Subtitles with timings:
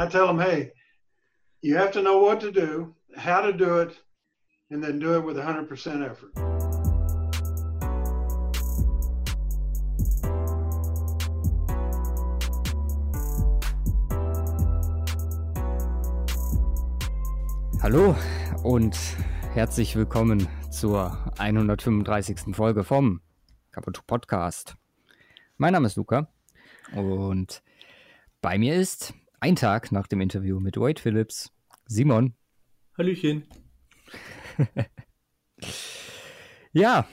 [0.00, 0.70] I tell them, hey,
[1.60, 3.98] you have to know what to do, how to do it,
[4.70, 6.32] and then do it with 100% effort.
[17.82, 18.14] Hallo
[18.62, 18.96] und
[19.54, 22.54] herzlich willkommen zur 135.
[22.54, 23.20] Folge vom
[23.72, 24.76] Kaputt Podcast.
[25.56, 26.28] Mein Name ist Luca
[26.94, 27.64] und
[28.40, 31.52] bei mir ist ein Tag nach dem Interview mit Wade Phillips
[31.86, 32.34] Simon.
[32.96, 33.44] Hallöchen.
[36.72, 37.06] ja,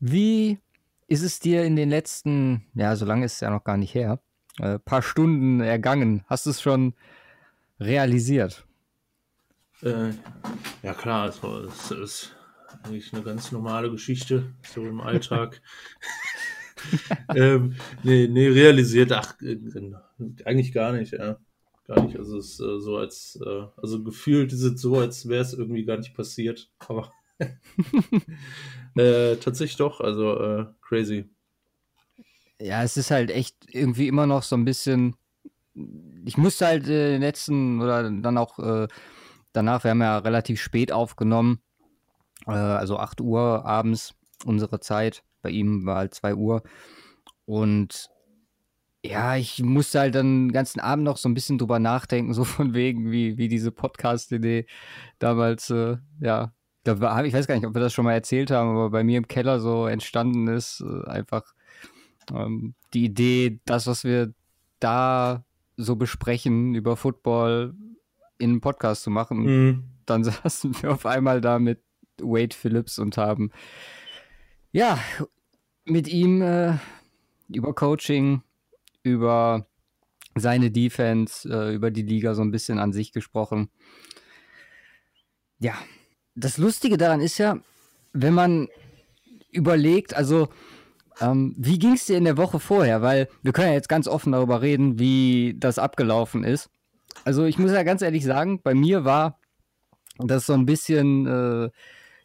[0.00, 0.58] wie
[1.06, 3.94] ist es dir in den letzten, ja, so lange ist es ja noch gar nicht
[3.94, 4.20] her,
[4.58, 6.24] äh, paar Stunden ergangen?
[6.26, 6.94] Hast du es schon
[7.80, 8.66] realisiert?
[9.82, 10.10] Äh,
[10.82, 12.36] ja klar, es, es ist
[12.82, 15.62] eigentlich eine ganz normale Geschichte, so im Alltag.
[17.34, 19.58] ähm, nee, nee, realisiert, ach, äh,
[20.44, 21.38] eigentlich gar nicht, ja.
[21.86, 22.18] Gar nicht.
[22.18, 25.52] Also es ist äh, so als, äh, also gefühlt ist es so, als wäre es
[25.52, 26.70] irgendwie gar nicht passiert.
[26.78, 27.12] Aber
[28.96, 31.28] äh, tatsächlich doch, also äh, crazy.
[32.58, 35.16] Ja, es ist halt echt irgendwie immer noch so ein bisschen.
[36.24, 38.88] Ich musste halt äh, den letzten oder dann auch äh,
[39.52, 41.60] danach, wir haben ja relativ spät aufgenommen,
[42.46, 45.22] also 8 Uhr abends unsere Zeit.
[45.44, 46.62] Bei ihm war halt 2 Uhr.
[47.44, 48.08] Und
[49.04, 52.44] ja, ich musste halt dann den ganzen Abend noch so ein bisschen drüber nachdenken, so
[52.44, 54.66] von wegen, wie, wie diese Podcast-Idee
[55.18, 56.52] damals, äh, ja,
[56.86, 59.28] ich weiß gar nicht, ob wir das schon mal erzählt haben, aber bei mir im
[59.28, 61.54] Keller so entstanden ist, äh, einfach
[62.32, 64.32] ähm, die Idee, das, was wir
[64.80, 65.44] da
[65.76, 67.74] so besprechen über Football
[68.38, 69.44] in einem Podcast zu machen.
[69.44, 69.84] Mhm.
[70.06, 71.82] Dann saßen wir auf einmal da mit
[72.20, 73.50] Wade Phillips und haben
[74.74, 74.98] ja
[75.84, 76.76] mit ihm äh,
[77.48, 78.42] über Coaching,
[79.02, 79.66] über
[80.34, 83.70] seine Defense, äh, über die Liga so ein bisschen an sich gesprochen.
[85.60, 85.74] Ja,
[86.34, 87.58] das Lustige daran ist ja,
[88.12, 88.68] wenn man
[89.52, 90.48] überlegt, also
[91.20, 93.00] ähm, wie ging es dir in der Woche vorher?
[93.00, 96.68] Weil wir können ja jetzt ganz offen darüber reden, wie das abgelaufen ist.
[97.24, 99.38] Also ich muss ja ganz ehrlich sagen, bei mir war
[100.18, 101.70] das so ein bisschen äh,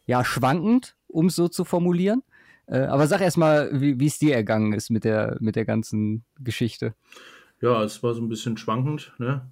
[0.05, 2.23] ja schwankend, um es so zu formulieren.
[2.69, 6.23] Äh, aber sag erst mal, wie es dir ergangen ist mit der, mit der ganzen
[6.39, 6.93] Geschichte.
[7.61, 9.49] Ja, es war so ein bisschen schwankend, ne?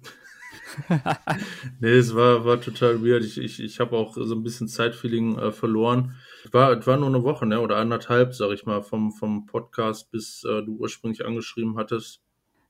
[1.80, 3.24] nee, es war, war total weird.
[3.24, 6.14] Ich, ich, ich habe auch so ein bisschen Zeitfeeling äh, verloren.
[6.44, 7.60] Es war, war nur eine Woche, ne?
[7.60, 12.22] Oder anderthalb, sag ich mal, vom, vom Podcast, bis äh, du ursprünglich angeschrieben hattest.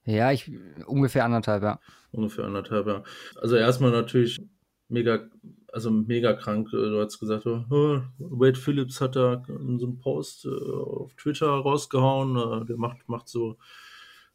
[0.05, 0.51] Ja, ich
[0.87, 1.79] ungefähr anderthalb, ja.
[2.11, 3.03] Ungefähr anderthalb, ja.
[3.41, 4.41] Also erstmal natürlich
[4.89, 5.29] mega
[5.73, 6.69] also mega krank.
[6.73, 11.49] Äh, du hast gesagt, oh, Wade Phillips hat da so einen Post äh, auf Twitter
[11.49, 12.37] rausgehauen.
[12.37, 13.57] Äh, der macht, macht so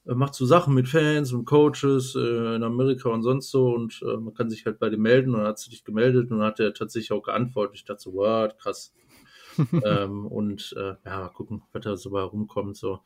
[0.05, 4.49] macht so Sachen mit Fans und Coaches in Amerika und sonst so und man kann
[4.49, 6.73] sich halt bei dem melden und dann hat sie dich gemeldet und dann hat er
[6.73, 7.77] tatsächlich auch geantwortet.
[7.77, 8.93] Ich dachte so, what, krass.
[9.85, 12.75] ähm, und ja, mal gucken, was da so bei rumkommt.
[12.75, 12.99] So.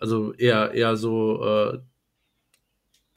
[0.00, 1.78] also eher, eher so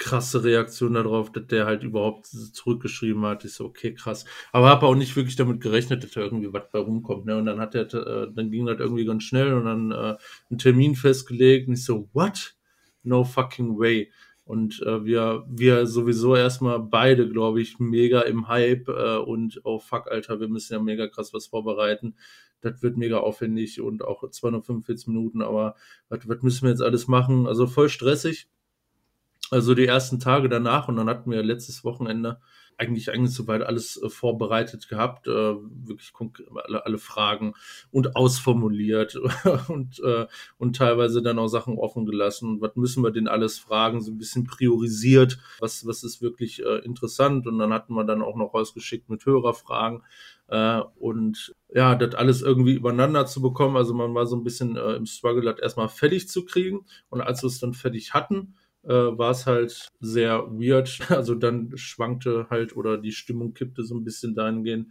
[0.01, 3.45] krasse Reaktion darauf, dass der halt überhaupt zurückgeschrieben hat.
[3.45, 4.25] Ich so, okay, krass.
[4.51, 7.25] Aber habe auch nicht wirklich damit gerechnet, dass da irgendwie was bei rumkommt.
[7.27, 7.37] Ne?
[7.37, 10.17] Und dann hat er, äh, dann ging das irgendwie ganz schnell und dann äh,
[10.49, 12.55] einen Termin festgelegt und ich so, what?
[13.03, 14.11] No fucking way.
[14.43, 19.77] Und äh, wir, wir sowieso erstmal beide, glaube ich, mega im Hype äh, und oh
[19.77, 22.15] fuck, Alter, wir müssen ja mega krass was vorbereiten.
[22.61, 25.75] Das wird mega aufwendig und auch 245 Minuten, aber
[26.09, 27.45] was, was müssen wir jetzt alles machen?
[27.45, 28.47] Also voll stressig
[29.51, 32.39] also die ersten Tage danach und dann hatten wir letztes Wochenende
[32.81, 36.11] eigentlich eigentlich soweit alles äh, vorbereitet gehabt, äh, wirklich
[36.63, 37.53] alle, alle, Fragen
[37.91, 39.15] und ausformuliert
[39.67, 40.25] und, äh,
[40.57, 42.59] und teilweise dann auch Sachen offen gelassen.
[42.59, 44.01] Was müssen wir denn alles fragen?
[44.01, 47.45] So ein bisschen priorisiert, was, was ist wirklich interessant.
[47.45, 50.03] Und dann hatten wir dann auch noch rausgeschickt mit Hörerfragen.
[50.95, 53.77] Und ja, das alles irgendwie übereinander zu bekommen.
[53.77, 56.85] Also man war so ein bisschen im Struggle, das erstmal fertig zu kriegen.
[57.09, 60.99] Und als wir es dann fertig hatten, äh, war es halt sehr weird.
[61.09, 64.89] Also dann schwankte halt oder die Stimmung kippte so ein bisschen dahingehend.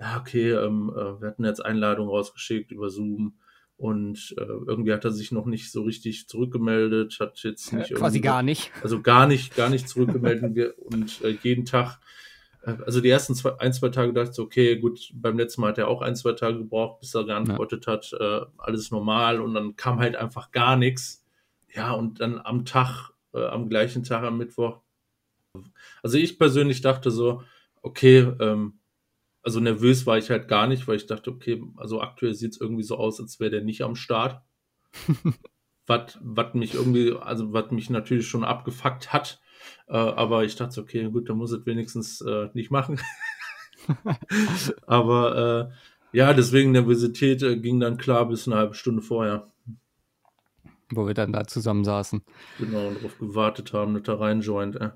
[0.00, 3.34] Ja, okay, ähm, äh, wir hatten jetzt Einladungen rausgeschickt über Zoom
[3.76, 8.20] und äh, irgendwie hat er sich noch nicht so richtig zurückgemeldet, hat jetzt nicht quasi
[8.20, 8.72] gar nicht.
[8.82, 11.98] Also gar nicht, gar nicht zurückgemeldet und äh, jeden Tag
[12.62, 15.68] äh, also die ersten zwei, ein, zwei Tage dachte ich, okay, gut, beim letzten Mal
[15.68, 17.92] hat er auch ein, zwei Tage gebraucht, bis er geantwortet ja.
[17.92, 21.24] hat, äh, alles normal und dann kam halt einfach gar nichts.
[21.72, 24.80] Ja, und dann am Tag äh, am gleichen Tag am Mittwoch.
[26.02, 27.42] Also ich persönlich dachte so,
[27.82, 28.80] okay, ähm,
[29.42, 32.60] also nervös war ich halt gar nicht, weil ich dachte, okay, also aktuell sieht es
[32.60, 34.42] irgendwie so aus, als wäre der nicht am Start.
[35.86, 39.40] was mich irgendwie, also was mich natürlich schon abgefuckt hat,
[39.88, 43.00] Äh, aber ich dachte, okay, gut, dann muss es wenigstens äh, nicht machen.
[44.86, 45.70] aber
[46.12, 49.46] äh, ja, deswegen Nervosität äh, ging dann klar bis eine halbe Stunde vorher.
[50.92, 52.22] Wo wir dann da zusammen saßen.
[52.58, 54.76] Genau, und darauf gewartet haben, dass er reinjoint.
[54.76, 54.90] Äh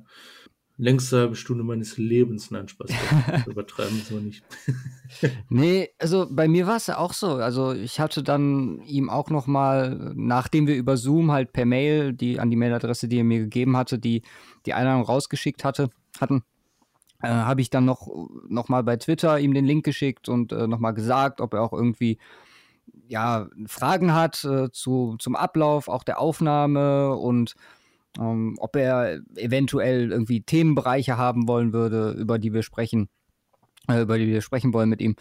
[0.77, 2.51] längste halbe Stunde meines Lebens.
[2.51, 2.91] Nein, Spaß.
[3.47, 4.45] Übertreiben so nicht.
[5.49, 7.35] nee, also bei mir war es ja auch so.
[7.35, 12.13] Also ich hatte dann ihm auch noch mal, nachdem wir über Zoom halt per Mail,
[12.13, 14.23] die an die Mailadresse, die er mir gegeben hatte, die
[14.67, 15.91] die Einladung rausgeschickt hatte,
[16.21, 16.43] hatten,
[17.23, 18.09] äh, habe ich dann noch,
[18.49, 21.63] noch mal bei Twitter ihm den Link geschickt und äh, noch mal gesagt, ob er
[21.63, 22.19] auch irgendwie
[23.09, 27.55] ja, Fragen hat äh, zu, zum Ablauf, auch der Aufnahme und
[28.19, 33.09] ähm, ob er eventuell irgendwie Themenbereiche haben wollen würde, über die wir sprechen,
[33.89, 35.17] äh, über die wir sprechen wollen mit ihm.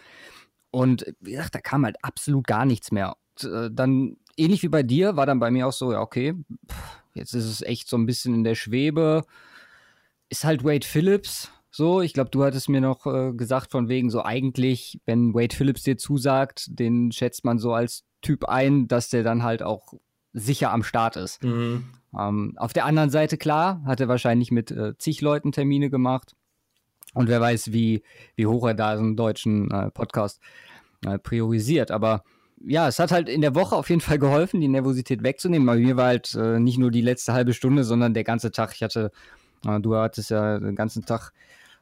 [0.70, 3.16] Und wie gesagt, da kam halt absolut gar nichts mehr.
[3.42, 6.34] Und, äh, dann, ähnlich wie bei dir, war dann bei mir auch so, ja, okay,
[7.14, 9.24] jetzt ist es echt so ein bisschen in der Schwebe.
[10.28, 14.08] Ist halt Wade Phillips, so, ich glaube, du hattest mir noch äh, gesagt, von wegen
[14.08, 19.08] so eigentlich, wenn Wade Phillips dir zusagt, den schätzt man so als Typ ein, dass
[19.10, 19.92] der dann halt auch
[20.32, 21.42] sicher am Start ist.
[21.42, 21.86] Mhm.
[22.16, 26.36] Ähm, auf der anderen Seite, klar, hat er wahrscheinlich mit äh, zig Leuten Termine gemacht.
[27.12, 28.04] Und wer weiß, wie,
[28.36, 30.40] wie hoch er da so einen deutschen äh, Podcast
[31.04, 31.90] äh, priorisiert.
[31.90, 32.22] Aber
[32.64, 35.66] ja, es hat halt in der Woche auf jeden Fall geholfen, die Nervosität wegzunehmen.
[35.66, 38.74] Bei mir war halt äh, nicht nur die letzte halbe Stunde, sondern der ganze Tag.
[38.76, 39.10] Ich hatte,
[39.66, 41.32] äh, du hattest ja den ganzen Tag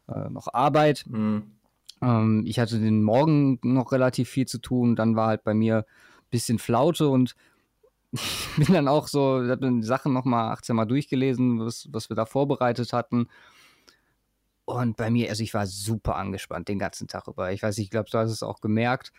[0.08, 1.04] äh, noch Arbeit.
[1.08, 1.52] Mhm.
[2.00, 4.96] Ähm, ich hatte den Morgen noch relativ viel zu tun.
[4.96, 7.34] Dann war halt bei mir ein bisschen Flaute und
[8.12, 12.10] ich bin dann auch so, ich habe die Sachen nochmal 18 Mal durchgelesen, was, was
[12.10, 13.28] wir da vorbereitet hatten.
[14.64, 17.52] Und bei mir, also ich war super angespannt den ganzen Tag über.
[17.52, 19.12] Ich weiß nicht, ich glaube, du hast es auch gemerkt,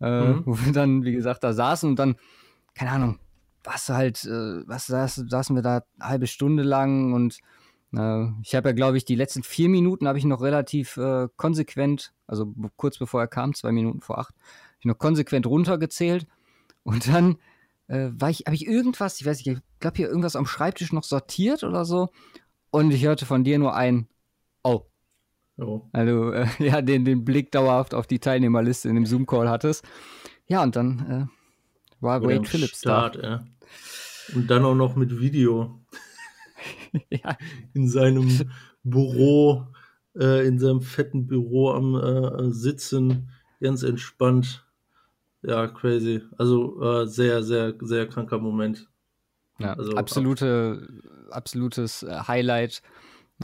[0.00, 0.42] äh, mhm.
[0.46, 2.16] wo wir dann, wie gesagt, da saßen und dann,
[2.74, 3.18] keine Ahnung,
[3.64, 7.38] was halt, äh, was saß, saßen wir da eine halbe Stunde lang und
[7.90, 12.12] ich habe ja, glaube ich, die letzten vier Minuten habe ich noch relativ äh, konsequent,
[12.26, 14.34] also kurz bevor er kam, zwei Minuten vor acht,
[14.78, 16.26] ich noch konsequent runtergezählt
[16.82, 17.38] und dann
[17.88, 20.92] äh, war ich, habe ich irgendwas, ich weiß nicht, ich glaube hier irgendwas am Schreibtisch
[20.92, 22.08] noch sortiert oder so.
[22.70, 24.08] Und ich hörte von dir nur ein
[24.62, 24.82] Oh.
[25.56, 25.88] Oh.
[25.92, 29.84] Also, äh, ja, den, den Blick dauerhaft auf die Teilnehmerliste in dem Zoom-Call hattest.
[30.46, 33.22] Ja, und dann äh, war Wade Phillips Start, da.
[33.22, 33.44] Ja.
[34.34, 35.80] Und dann auch noch mit Video.
[37.10, 37.36] ja.
[37.74, 38.50] In seinem
[38.82, 39.66] Büro,
[40.18, 43.30] äh, in seinem fetten Büro am äh, Sitzen,
[43.60, 44.64] ganz entspannt.
[45.42, 46.22] Ja, crazy.
[46.36, 48.88] Also äh, sehr, sehr, sehr kranker Moment.
[49.58, 50.88] Ja, also, absolute,
[51.30, 52.82] absolutes äh, Highlight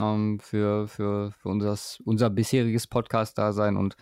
[0.01, 3.97] ähm, für, für, für unseres, unser bisheriges Podcast-Dasein und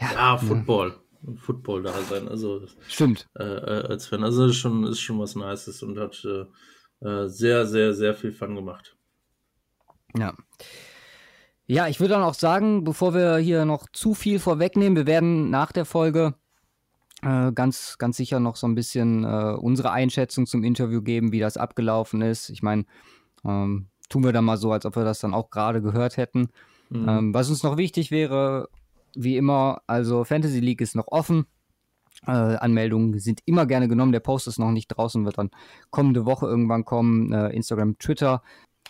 [0.00, 0.88] ja, ja Football.
[0.90, 1.02] Ja.
[1.36, 2.28] Football da sein.
[2.28, 3.28] Also stimmt.
[3.38, 4.24] Äh, äh, als Fan.
[4.24, 6.46] Also ist schon, ist schon was Nices und hat äh,
[7.04, 8.96] äh, sehr, sehr, sehr viel Fun gemacht.
[10.16, 10.34] Ja.
[11.66, 15.48] Ja, ich würde dann auch sagen, bevor wir hier noch zu viel vorwegnehmen, wir werden
[15.50, 16.34] nach der Folge
[17.22, 21.40] äh, ganz, ganz sicher noch so ein bisschen äh, unsere Einschätzung zum Interview geben, wie
[21.40, 22.50] das abgelaufen ist.
[22.50, 22.84] Ich meine,
[23.44, 26.48] ähm, tun wir dann mal so, als ob wir das dann auch gerade gehört hätten.
[26.90, 27.08] Mhm.
[27.08, 28.68] Ähm, was uns noch wichtig wäre,
[29.14, 31.46] wie immer, also Fantasy League ist noch offen.
[32.26, 34.12] Äh, Anmeldungen sind immer gerne genommen.
[34.12, 35.50] Der Post ist noch nicht draußen, wird dann
[35.90, 37.32] kommende Woche irgendwann kommen.
[37.32, 38.42] Äh, Instagram, Twitter.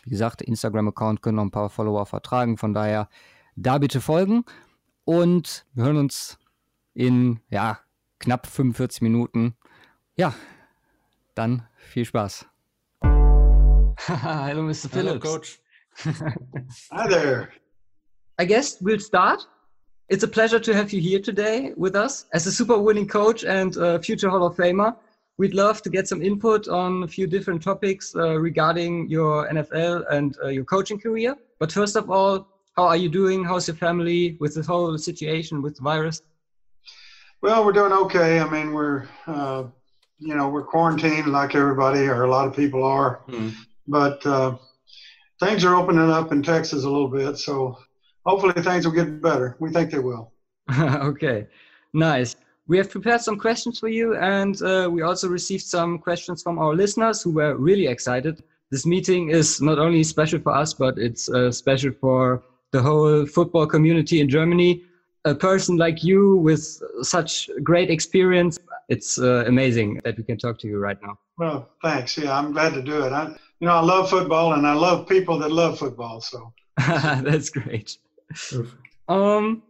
[0.05, 2.59] Wie gesagt, Instagram-Account können noch ein paar Follower vertragen.
[2.59, 3.09] Von daher
[3.57, 4.45] da bitte folgen.
[5.05, 6.39] Und wir hören uns
[6.95, 7.79] in, ja,
[8.19, 9.57] knapp 45 Minuten.
[10.17, 10.35] Ja,
[11.35, 12.47] dann viel Spaß.
[13.03, 14.75] Hello, Mr.
[14.75, 14.95] Phillips.
[14.95, 15.61] Hello, Coach.
[16.91, 17.49] Hi there.
[18.41, 19.49] I guess we'll start.
[20.09, 23.45] It's a pleasure to have you here today with us as a super winning coach
[23.45, 24.97] and future Hall of Famer.
[25.39, 30.05] We'd love to get some input on a few different topics uh, regarding your NFL
[30.11, 31.37] and uh, your coaching career.
[31.59, 33.45] But first of all, how are you doing?
[33.45, 36.23] How's your family with the whole situation with the virus?
[37.41, 38.41] Well, we're doing okay.
[38.41, 39.65] I mean, we're, uh,
[40.19, 43.23] you know, we're quarantined like everybody, or a lot of people are.
[43.29, 43.55] Mm.
[43.89, 44.57] But uh,
[45.41, 47.39] things are opening up in Texas a little bit.
[47.39, 47.79] So
[48.25, 49.57] hopefully things will get better.
[49.59, 50.33] We think they will.
[50.79, 51.47] okay,
[51.93, 52.37] nice.
[52.69, 56.59] We have prepared some questions for you, and uh, we also received some questions from
[56.59, 58.43] our listeners who were really excited.
[58.71, 63.27] This meeting is not only special for us, but it's uh, special for the whole
[63.27, 64.83] football community in Germany
[65.25, 70.59] a person like you with such great experience, it's uh, amazing that we can talk
[70.59, 71.19] to you right now.
[71.39, 72.19] Well, thanks.
[72.19, 73.13] Yeah, I'm glad to do it.
[73.13, 73.29] I,
[73.61, 76.21] you know, I love football and I love people that love football.
[76.21, 77.99] So that's great.
[79.09, 79.63] Um,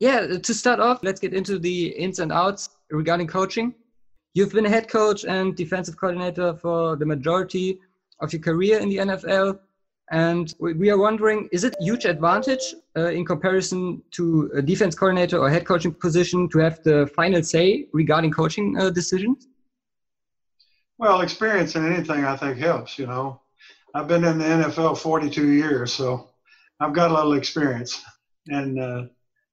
[0.00, 3.74] yeah, to start off, let's get into the ins and outs regarding coaching.
[4.34, 7.80] You've been a head coach and defensive coordinator for the majority
[8.20, 9.58] of your career in the NFL.
[10.12, 14.94] And we are wondering, is it a huge advantage uh, in comparison to a defense
[14.94, 19.46] coordinator or head coaching position to have the final say regarding coaching uh, decisions?
[20.98, 22.98] Well, experience in anything I think helps.
[22.98, 23.40] You know,
[23.94, 26.29] I've been in the NFL 42 years, so
[26.80, 28.02] I've got a little experience.
[28.48, 29.04] And uh,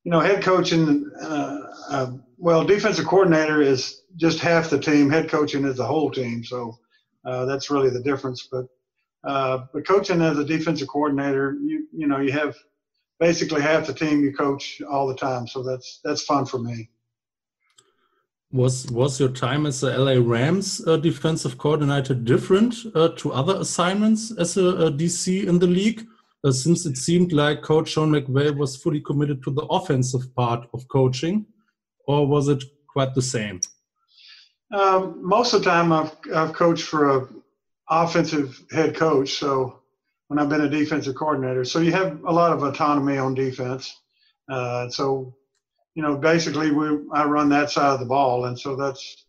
[0.04, 5.10] you know, head coaching, uh, uh, well, defensive coordinator is just half the team.
[5.10, 6.44] Head coaching is the whole team.
[6.44, 6.78] So
[7.26, 8.48] uh, that's really the difference.
[8.50, 8.68] But
[9.26, 12.56] uh, but coaching as a defensive coordinator, you you know, you have
[13.20, 15.48] basically half the team you coach all the time.
[15.48, 16.90] So that's that's fun for me.
[18.54, 23.58] Was was your time as the LA Rams uh, defensive coordinator different uh, to other
[23.60, 26.08] assignments as a, a DC in the league?
[26.44, 30.68] Uh, since it seemed like Coach Sean McVay was fully committed to the offensive part
[30.74, 31.46] of coaching,
[32.06, 33.60] or was it quite the same?
[34.72, 37.28] Um, most of the time, I've, I've coached for a
[37.90, 39.34] offensive head coach.
[39.34, 39.82] So
[40.28, 43.96] when I've been a defensive coordinator, so you have a lot of autonomy on defense.
[44.50, 45.34] Uh, so
[45.96, 49.26] you know, basically, we I run that side of the ball, and so that's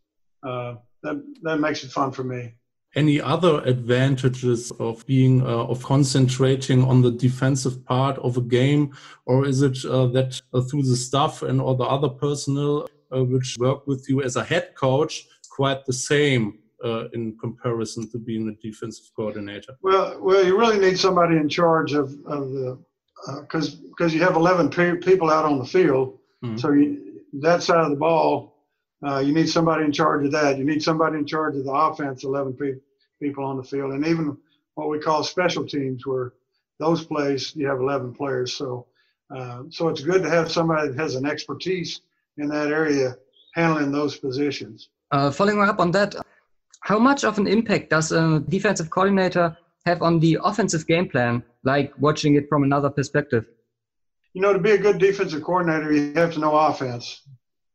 [0.47, 2.53] uh, that that makes it fun for me
[2.95, 8.97] any other advantages of being uh, of concentrating on the defensive part of a game
[9.27, 13.23] or is it uh, that uh, through the staff and all the other personnel uh,
[13.23, 18.19] which work with you as a head coach quite the same uh, in comparison to
[18.19, 22.79] being a defensive coordinator well well you really need somebody in charge of, of the
[23.41, 26.59] because uh, because you have 11 pe people out on the field mm -hmm.
[26.59, 26.89] so you,
[27.43, 28.58] that side of the ball
[29.07, 30.59] uh, you need somebody in charge of that.
[30.59, 32.81] You need somebody in charge of the offense, 11 pe-
[33.23, 34.37] people on the field, and even
[34.75, 36.33] what we call special teams, where
[36.79, 38.55] those plays you have 11 players.
[38.55, 38.87] So,
[39.35, 42.01] uh, so it's good to have somebody that has an expertise
[42.39, 43.17] in that area
[43.55, 44.89] handling those positions.
[45.11, 46.15] Uh, following up on that,
[46.81, 51.43] how much of an impact does a defensive coordinator have on the offensive game plan,
[51.65, 53.47] like watching it from another perspective?
[54.35, 57.23] You know, to be a good defensive coordinator, you have to know offense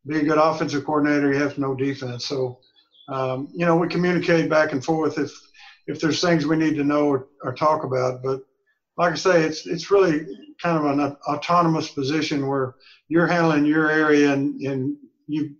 [0.06, 2.26] be a good offensive coordinator, you have know defense.
[2.26, 2.60] So,
[3.10, 5.32] um, you know, we communicate back and forth if
[5.88, 8.24] if there's things we need to know or, or, talk about.
[8.24, 8.42] But
[8.98, 10.26] like I say, it's it's really
[10.62, 12.76] kind of an autonomous position where
[13.10, 14.96] you're handling your area and, and
[15.28, 15.56] you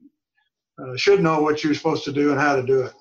[0.80, 2.94] uh, should know what you're supposed to do and how to do it.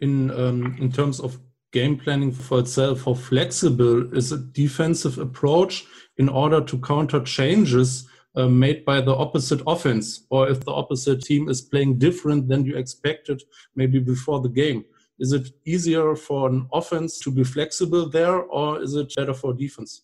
[0.00, 1.38] In um, in terms of
[1.72, 5.84] game planning for itself, how flexible is a defensive approach
[6.16, 8.06] in order to counter changes?
[8.36, 12.64] Uh, made by the opposite offense, or if the opposite team is playing different than
[12.64, 13.42] you expected
[13.74, 14.84] maybe before the game.
[15.18, 19.54] Is it easier for an offense to be flexible there, or is it better for
[19.54, 20.02] defense?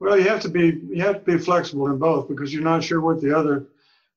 [0.00, 2.82] Well, you have to be you have to be flexible in both because you're not
[2.82, 3.68] sure what the other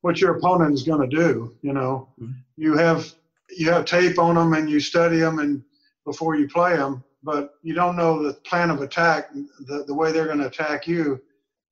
[0.01, 1.55] what your opponent is going to do.
[1.61, 2.33] You know, mm-hmm.
[2.57, 3.13] you have
[3.55, 5.63] you have tape on them and you study them and
[6.05, 10.11] before you play them, but you don't know the plan of attack, the, the way
[10.11, 11.21] they're going to attack you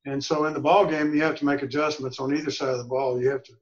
[0.05, 2.79] and so in the ball game, you have to make adjustments on either side of
[2.79, 3.21] the ball.
[3.21, 3.53] You have to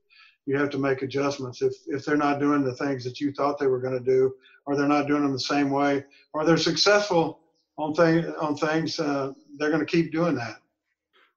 [0.47, 3.59] you have to make adjustments if if they're not doing the things that you thought
[3.59, 4.33] they were going to do,
[4.65, 7.39] or they're not doing them the same way, or they're successful
[7.77, 8.99] on thing on things.
[8.99, 10.60] Uh, they're going to keep doing that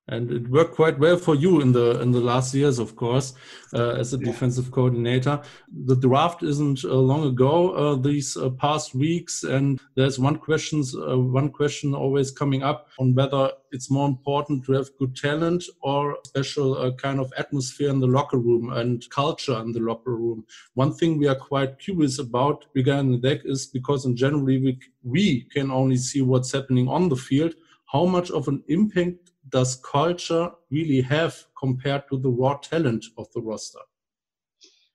[0.09, 3.33] and it worked quite well for you in the in the last years of course
[3.73, 4.27] uh, as a yeah.
[4.27, 5.41] defensive coordinator.
[5.87, 9.45] The draft isn't uh, long ago uh, these uh, past weeks.
[9.45, 14.65] And there's one questions uh, one question always coming up on whether it's more important
[14.67, 19.09] to have good talent or special uh, kind of atmosphere in the locker room and
[19.11, 20.45] culture in the locker room.
[20.75, 24.79] One thing we are quite curious about regarding the deck is because in general we
[25.03, 27.55] we can only see what's happening on the field
[27.95, 33.27] how much of an impact does culture really have compared to the raw talent of
[33.35, 33.81] the roster?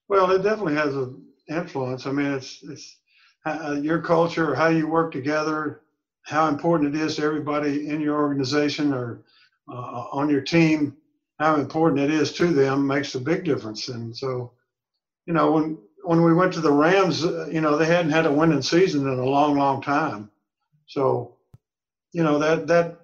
[0.07, 2.05] Well, it definitely has an influence.
[2.05, 2.97] I mean, it's it's
[3.45, 5.81] uh, your culture, how you work together,
[6.23, 9.23] how important it is to everybody in your organization or
[9.71, 10.97] uh, on your team,
[11.39, 13.87] how important it is to them makes a big difference.
[13.89, 14.51] And so,
[15.25, 18.25] you know, when when we went to the Rams, uh, you know, they hadn't had
[18.25, 20.31] a winning season in a long, long time.
[20.87, 21.37] So,
[22.13, 22.99] you know, that that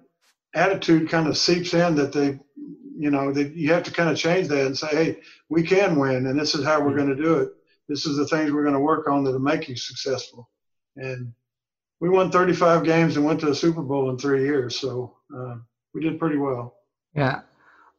[0.56, 2.38] attitude kind of seeps in that they,
[2.98, 5.96] you know, that you have to kind of change that and say, hey, we can
[5.96, 7.06] win, and this is how we're mm-hmm.
[7.06, 7.50] going to do it.
[7.88, 10.50] This is the things we're going to work on that'll make you successful.
[10.96, 11.32] And
[12.00, 15.56] we won 35 games and went to a Super Bowl in three years, so uh,
[15.94, 16.74] we did pretty well.
[17.14, 17.42] Yeah,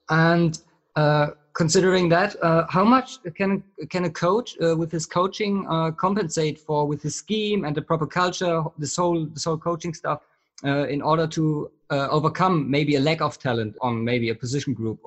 [0.10, 0.60] and
[0.96, 5.92] uh, considering that, uh, how much can can a coach uh, with his coaching uh,
[5.92, 10.22] compensate for with his scheme and the proper culture, this whole this whole coaching stuff?
[10.64, 14.74] Uh, in order to uh, overcome maybe a lack of talent on maybe a position
[14.74, 15.00] group?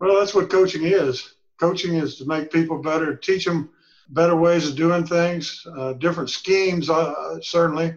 [0.00, 1.34] Well, that's what coaching is.
[1.58, 3.70] Coaching is to make people better, teach them
[4.10, 7.94] better ways of doing things, uh, different schemes, uh, certainly.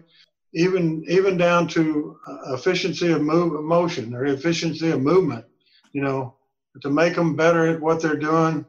[0.52, 5.44] even even down to uh, efficiency of move motion or efficiency of movement.
[5.92, 6.34] You know,
[6.82, 8.64] to make them better at what they're doing.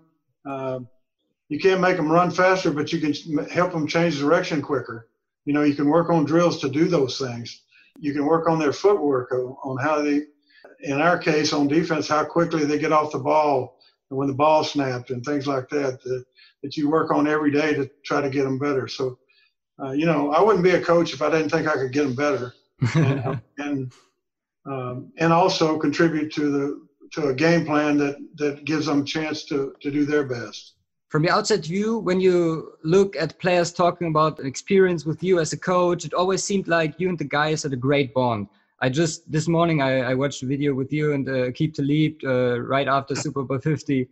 [0.46, 0.80] Uh,
[1.50, 5.10] you can't make them run faster, but you can help them change direction quicker.
[5.46, 7.62] You know, you can work on drills to do those things.
[8.00, 10.24] You can work on their footwork, on how they,
[10.82, 13.78] in our case, on defense, how quickly they get off the ball
[14.10, 16.26] and when the ball snapped and things like that, that,
[16.64, 18.88] that you work on every day to try to get them better.
[18.88, 19.18] So,
[19.82, 22.04] uh, you know, I wouldn't be a coach if I didn't think I could get
[22.04, 22.54] them better
[22.96, 23.94] and, and,
[24.66, 29.06] um, and also contribute to the, to a game plan that, that gives them a
[29.06, 30.76] chance to, to do their best
[31.12, 35.42] from the outside view, when you look at players talking about an experience with you
[35.42, 38.48] as a coach, it always seemed like you and the guys had a great bond.
[38.80, 42.14] I just this morning I, I watched a video with you and uh, the Talib
[42.24, 44.08] uh, right after Super Bowl 50.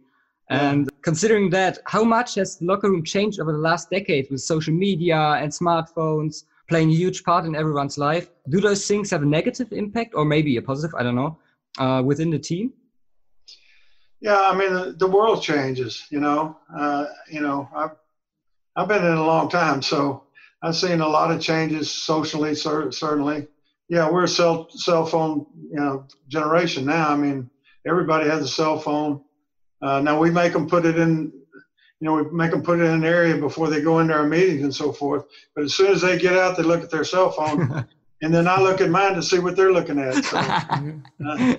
[0.50, 0.92] And yeah.
[1.02, 4.74] considering that, how much has the locker room changed over the last decade with social
[4.74, 8.30] media and smartphones playing a huge part in everyone's life?
[8.50, 10.94] Do those things have a negative impact or maybe a positive?
[11.00, 11.38] I don't know.
[11.78, 12.74] Uh, within the team.
[14.22, 16.06] Yeah, I mean the, the world changes.
[16.10, 17.92] You know, uh, you know, I've
[18.76, 20.24] I've been in a long time, so
[20.62, 22.54] I've seen a lot of changes socially.
[22.54, 23.48] Cer- certainly,
[23.88, 27.10] yeah, we're a cell cell phone you know generation now.
[27.10, 27.50] I mean,
[27.88, 29.24] everybody has a cell phone.
[29.82, 31.32] Uh, now we make them put it in.
[32.02, 34.26] You know, we make them put it in an area before they go into our
[34.26, 35.26] meetings and so forth.
[35.54, 37.86] But as soon as they get out, they look at their cell phone,
[38.22, 40.24] and then I look at mine to see what they're looking at.
[40.24, 40.38] So,
[41.26, 41.56] uh,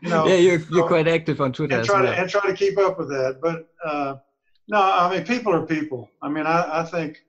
[0.00, 1.76] you know, yeah, you're, you're quite active on Twitter.
[1.76, 2.12] And try, well.
[2.12, 3.38] to, and try to keep up with that.
[3.42, 4.16] But uh,
[4.68, 6.10] no, I mean, people are people.
[6.22, 7.24] I mean, I, I think,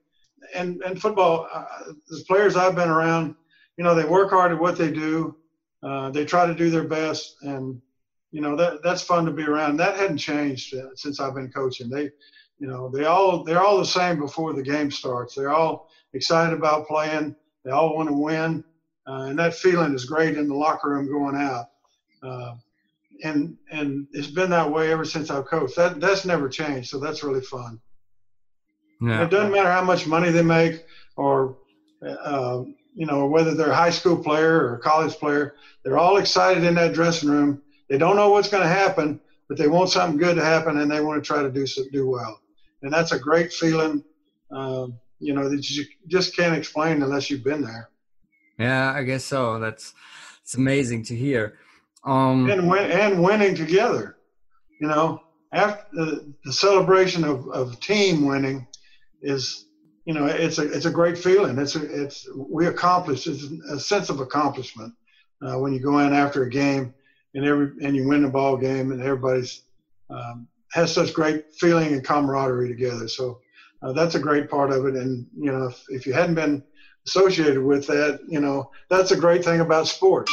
[0.54, 1.64] and, and football, uh,
[2.08, 3.34] the players I've been around,
[3.76, 5.36] you know, they work hard at what they do.
[5.82, 7.36] Uh, they try to do their best.
[7.42, 7.80] And,
[8.32, 9.76] you know, that that's fun to be around.
[9.76, 11.88] That hadn't changed uh, since I've been coaching.
[11.88, 12.10] They,
[12.58, 15.34] you know, they all, they're all the same before the game starts.
[15.34, 17.36] They're all excited about playing.
[17.64, 18.64] They all want to win.
[19.06, 21.66] Uh, and that feeling is great in the locker room going out.
[22.22, 22.54] Uh,
[23.24, 25.76] and and it's been that way ever since I've coached.
[25.76, 26.90] That that's never changed.
[26.90, 27.80] So that's really fun.
[29.00, 29.24] Yeah.
[29.24, 30.84] It doesn't matter how much money they make,
[31.16, 31.56] or
[32.06, 32.62] uh,
[32.94, 35.54] you know whether they're a high school player or a college player.
[35.84, 37.62] They're all excited in that dressing room.
[37.88, 40.90] They don't know what's going to happen, but they want something good to happen, and
[40.90, 42.40] they want to try to do do well.
[42.82, 44.04] And that's a great feeling.
[44.50, 44.88] Uh,
[45.20, 47.90] you know that you just can't explain unless you've been there.
[48.58, 49.58] Yeah, I guess so.
[49.58, 49.94] That's
[50.42, 51.58] it's amazing to hear.
[52.04, 54.16] Um, and win, and winning together.
[54.80, 58.66] You know, after the, the celebration of, of team winning
[59.22, 59.66] is,
[60.04, 61.58] you know, it's a it's a great feeling.
[61.58, 63.26] It's a, it's we accomplished.
[63.26, 64.94] It's a sense of accomplishment
[65.42, 66.94] uh, when you go in after a game
[67.34, 69.62] and every and you win the ball game and everybody's
[70.10, 73.08] um, has such great feeling and camaraderie together.
[73.08, 73.40] So
[73.82, 74.94] uh, that's a great part of it.
[74.94, 76.62] And you know, if, if you hadn't been
[77.06, 80.32] associated with that, you know, that's a great thing about sports.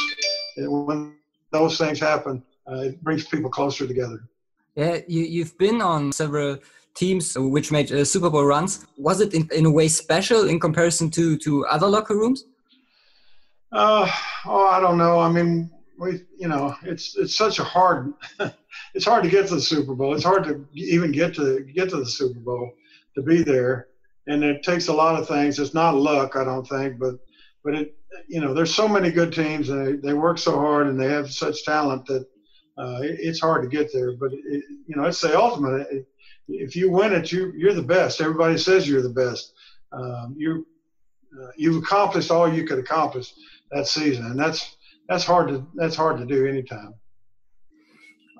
[0.56, 1.16] When
[1.58, 4.20] those things happen, uh, it brings people closer together.
[4.74, 6.58] Yeah, you, you've been on several
[6.94, 8.86] teams which made uh, Super Bowl runs.
[8.96, 12.44] Was it in, in a way special in comparison to, to other locker rooms?
[13.72, 14.10] Uh,
[14.46, 15.18] oh, I don't know.
[15.18, 18.12] I mean, we, you know, it's it's such a hard,
[18.94, 20.14] it's hard to get to the Super Bowl.
[20.14, 22.72] It's hard to even get to get to the Super Bowl
[23.14, 23.88] to be there,
[24.26, 25.58] and it takes a lot of things.
[25.58, 27.16] It's not luck, I don't think, but
[27.64, 27.96] but it
[28.28, 31.08] you know, there's so many good teams and they, they work so hard and they
[31.08, 32.26] have such talent that
[32.78, 34.12] uh, it, it's hard to get there.
[34.16, 36.06] But it, you know, it's the ultimate.
[36.48, 38.20] If you win it, you you're the best.
[38.20, 39.52] Everybody says you're the best.
[39.92, 40.66] Um, you
[41.40, 43.32] uh, you've accomplished all you could accomplish
[43.72, 44.76] that season, and that's
[45.08, 46.94] that's hard to that's hard to do anytime.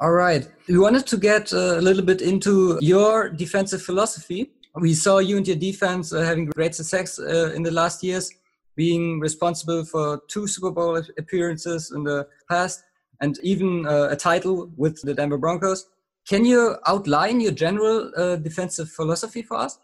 [0.01, 4.51] All right, we wanted to get uh, a little bit into your defensive philosophy.
[4.75, 8.31] We saw you and your defense uh, having great success uh, in the last years
[8.77, 12.85] being responsible for two Super Bowl appearances in the past
[13.21, 15.89] and even uh, a title with the Denver Broncos.
[16.29, 19.79] Can you outline your general uh, defensive philosophy for us?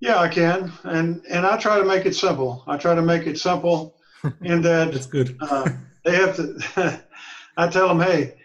[0.00, 2.62] Yeah, I can, and and I try to make it simple.
[2.68, 3.96] I try to make it simple
[4.42, 5.36] in that that's good.
[5.40, 5.68] uh,
[6.04, 7.02] they have to.
[7.56, 8.36] I tell them, hey,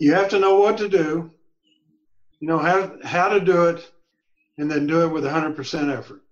[0.00, 1.30] you have to know what to do,
[2.40, 3.88] you know how how to do it,
[4.58, 6.22] and then do it with 100% effort.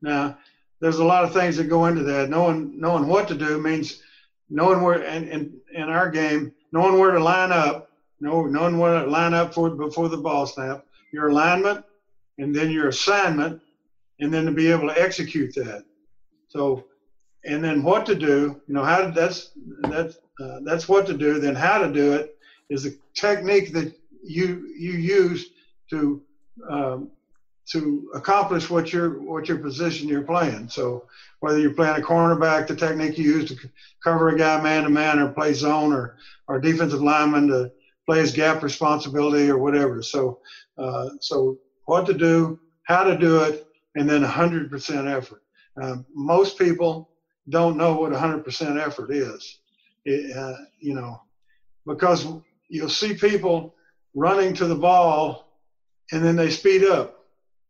[0.00, 0.38] Now,
[0.84, 2.28] there's a lot of things that go into that.
[2.28, 4.02] Knowing knowing what to do means
[4.50, 7.88] knowing where and in, in our game, knowing where to line up,
[8.20, 11.82] know, knowing where to line up for before the ball snap, your alignment,
[12.36, 13.58] and then your assignment,
[14.20, 15.84] and then to be able to execute that.
[16.48, 16.84] So,
[17.46, 19.52] and then what to do, you know, how to, that's
[19.88, 21.38] that's uh, that's what to do.
[21.38, 22.36] Then how to do it
[22.68, 25.46] is a technique that you you use
[25.88, 26.20] to
[26.68, 27.08] um,
[27.72, 30.68] to accomplish what your what your position you're playing.
[30.68, 31.06] So
[31.40, 33.56] whether you're playing a cornerback, the technique you use to
[34.02, 36.16] cover a guy man to man, or play zone, or
[36.48, 37.72] or defensive lineman to
[38.06, 40.02] play his gap responsibility or whatever.
[40.02, 40.40] So
[40.78, 45.42] uh, so what to do, how to do it, and then 100% effort.
[45.80, 47.10] Uh, most people
[47.48, 49.58] don't know what 100% effort is.
[50.04, 51.20] It, uh, you know,
[51.86, 52.26] because
[52.68, 53.74] you'll see people
[54.14, 55.48] running to the ball
[56.12, 57.13] and then they speed up.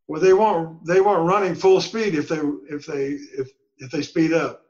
[0.08, 4.02] Well, they weren't they weren't running full speed if they if they if if they
[4.02, 4.62] speed up.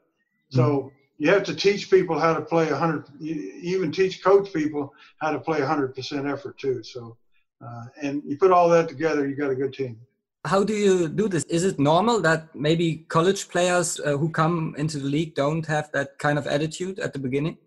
[0.49, 0.87] So mm-hmm.
[1.17, 3.05] you have to teach people how to play 100.
[3.21, 6.83] Even teach coach people how to play 100% effort too.
[6.83, 7.17] So
[7.65, 9.97] uh, and you put all that together, you got a good team.
[10.45, 11.43] How do you do this?
[11.45, 15.91] Is it normal that maybe college players uh, who come into the league don't have
[15.91, 17.57] that kind of attitude at the beginning?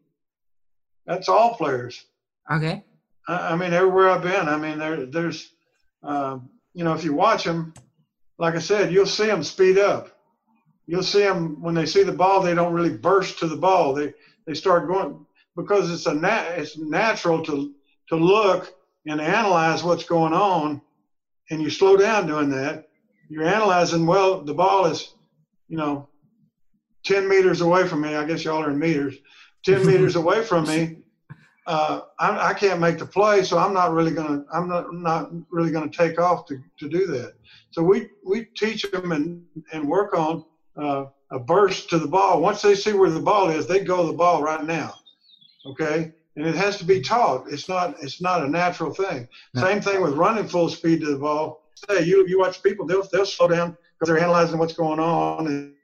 [1.07, 2.05] That's all players.
[2.51, 2.85] Okay.
[3.27, 5.51] I, I mean, everywhere I've been, I mean, there, there's,
[6.05, 7.73] um, you know, if you watch them,
[8.39, 10.17] like I said, you'll see them speed up.
[10.87, 13.95] You'll see them when they see the ball, they don't really burst to the ball.
[13.95, 14.13] They
[14.47, 15.27] they start going
[15.57, 17.75] because it's a nat- it's natural to
[18.09, 18.73] to look
[19.07, 20.81] and analyze what's going on,
[21.51, 22.89] and you slow down doing that,
[23.29, 25.15] you're analyzing, well, the ball is,
[25.69, 26.09] you know,
[27.05, 28.15] 10 meters away from me.
[28.15, 29.17] I guess y'all are in meters.
[29.65, 30.99] 10 meters away from me.
[31.69, 34.43] Uh, I, I, can't make the play, so I'm not really gonna.
[34.51, 37.35] I'm not not really gonna take off to, to do that.
[37.73, 40.47] So we we teach them and and work on
[40.79, 42.41] uh, a burst to the ball.
[42.41, 44.95] Once they see where the ball is, they go the ball right now.
[45.67, 47.53] Okay, and it has to be taught.
[47.53, 49.29] It's not it's not a natural thing.
[49.53, 49.61] No.
[49.61, 51.65] Same thing with running full speed to the ball.
[51.87, 55.47] Hey, you you watch people they'll they'll slow down because they're analyzing what's going on
[55.47, 55.75] and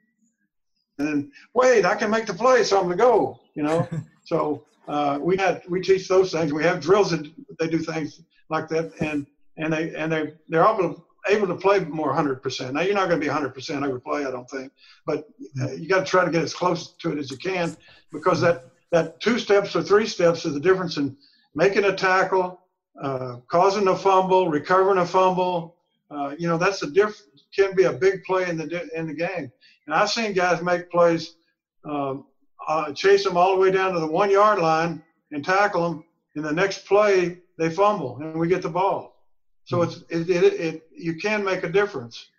[0.97, 3.39] and then wait, I can make the play, so I'm gonna go.
[3.53, 3.87] You know,
[4.25, 6.53] so uh, we had we teach those things.
[6.53, 9.25] We have drills that they do things like that, and
[9.57, 12.71] and they and they they're able able to play more 100%.
[12.71, 14.71] Now you're not going to be 100% every play, I don't think,
[15.07, 15.27] but
[15.59, 17.75] uh, you got to try to get as close to it as you can
[18.11, 21.17] because that that two steps or three steps is the difference in
[21.55, 22.61] making a tackle,
[23.01, 25.75] uh, causing a fumble, recovering a fumble.
[26.11, 27.19] Uh, you know, that's a diff
[27.55, 29.51] can be a big play in the in the game.
[29.85, 31.35] And I've seen guys make plays,
[31.83, 32.25] um,
[32.67, 36.03] uh, chase them all the way down to the one yard line and tackle them.
[36.35, 39.15] In the next play, they fumble and we get the ball.
[39.63, 42.29] So it's it, it, it you can make a difference.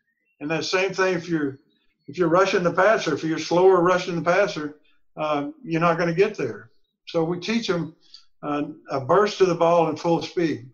[0.40, 1.58] And that same thing if you're
[2.06, 4.76] if you're rushing the passer, if you're slower rushing the passer,
[5.16, 6.70] uh, you're not going to get there.
[7.08, 7.96] So we teach them
[8.42, 10.68] uh, a burst to the ball in full speed.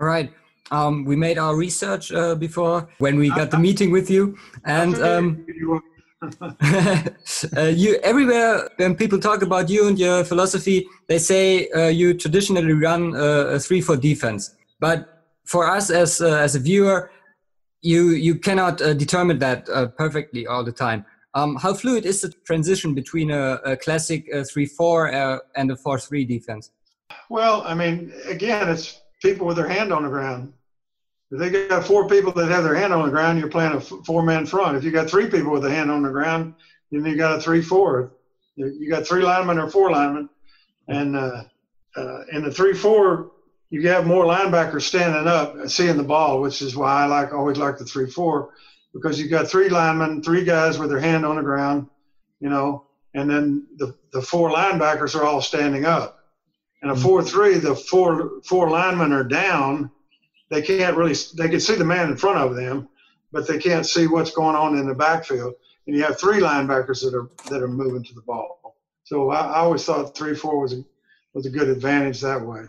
[0.00, 0.32] All right.
[0.70, 4.94] Um, we made our research uh, before when we got the meeting with you, and
[5.02, 5.46] um,
[7.56, 12.14] uh, you everywhere when people talk about you and your philosophy, they say uh, you
[12.14, 14.54] traditionally run a three-four defense.
[14.78, 17.10] But for us as as a viewer,
[17.80, 21.04] you you cannot determine that perfectly all the time.
[21.34, 26.28] Um, how fluid is the transition between a, a classic 3-4 uh, and a 4-3
[26.28, 26.70] defense?
[27.30, 30.52] Well, I mean, again, it's people with their hand on the ground.
[31.32, 33.80] If they got four people that have their hand on the ground, you're playing a
[33.80, 34.76] four-man front.
[34.76, 36.54] If you got three people with a hand on the ground,
[36.90, 38.12] then you got a three-four.
[38.54, 40.28] You got three linemen or four linemen,
[40.88, 41.44] and uh,
[41.96, 43.32] uh, in the three-four,
[43.70, 47.56] you have more linebackers standing up, seeing the ball, which is why I like always
[47.56, 48.52] like the three-four
[48.92, 51.88] because you've got three linemen, three guys with their hand on the ground,
[52.40, 56.18] you know, and then the, the four linebackers are all standing up.
[56.82, 57.02] And a mm-hmm.
[57.02, 59.90] four three, the four four linemen are down.
[60.52, 62.86] They can't really they can see the man in front of them,
[63.32, 65.54] but they can't see what's going on in the backfield.
[65.86, 68.76] And you have three linebackers that are that are moving to the ball.
[69.04, 70.84] So I, I always thought three four was a,
[71.32, 72.64] was a good advantage that way.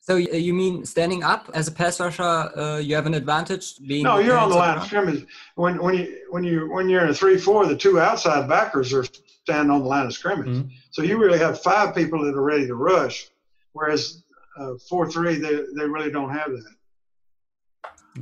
[0.00, 3.78] So you mean standing up as a pass rusher, uh, you have an advantage?
[3.86, 5.26] Being no, you're on the line of scrimmage.
[5.56, 8.94] When when you when you when you're in a three four, the two outside backers
[8.94, 10.48] are standing on the line of scrimmage.
[10.48, 10.68] Mm-hmm.
[10.90, 13.28] So you really have five people that are ready to rush,
[13.72, 14.22] whereas
[14.58, 16.74] uh, four three they they really don't have that.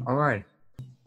[0.06, 0.44] All right.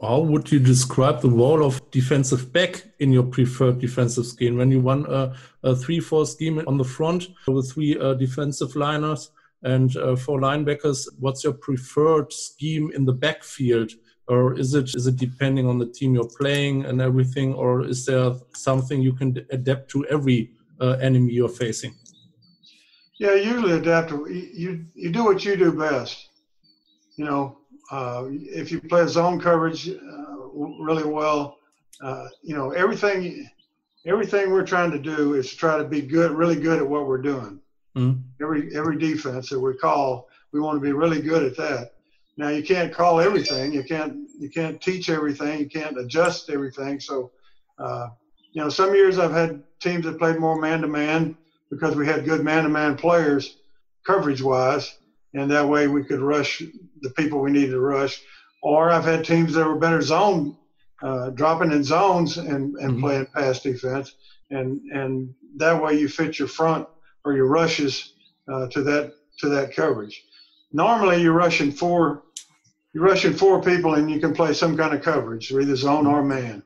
[0.02, 4.70] How would you describe the role of defensive back in your preferred defensive scheme when
[4.70, 9.32] you run a, a three-four scheme on the front with three uh, defensive liners?
[9.64, 13.92] And uh, for linebackers, what's your preferred scheme in the backfield?
[14.28, 18.06] Or is it is it depending on the team you're playing and everything, or is
[18.06, 21.94] there something you can adapt to every uh, enemy you're facing?
[23.20, 24.10] Yeah, usually adapt.
[24.10, 26.30] To, you you do what you do best.
[27.18, 27.60] You know,
[27.92, 30.36] uh, if you play zone coverage uh,
[30.80, 31.58] really well,
[32.02, 33.48] uh, you know everything
[34.06, 37.22] everything we're trying to do is try to be good, really good at what we're
[37.22, 37.60] doing.
[37.96, 38.22] Mm-hmm.
[38.42, 41.94] Every every defense that we call, we want to be really good at that.
[42.38, 43.72] Now you can't call everything.
[43.72, 45.60] You can't you can't teach everything.
[45.60, 47.00] You can't adjust everything.
[47.00, 47.32] So,
[47.80, 48.10] uh,
[48.52, 51.38] you know, some years I've had teams that played more man to man
[51.70, 53.58] because we had good man to man players,
[54.06, 54.98] coverage wise,
[55.36, 56.62] and that way we could rush
[57.02, 58.22] the people we needed to rush.
[58.64, 60.58] Or I've had teams that were better zone,
[61.04, 63.02] uh, dropping in zones and, and mm-hmm.
[63.02, 64.16] playing pass defense,
[64.50, 66.88] and and that way you fit your front
[67.24, 68.14] or your rushes
[68.52, 70.24] uh, to that to that coverage.
[70.72, 72.24] Normally you're rushing four
[72.94, 76.24] you're rushing four people and you can play some kind of coverage, either zone or
[76.24, 76.64] man.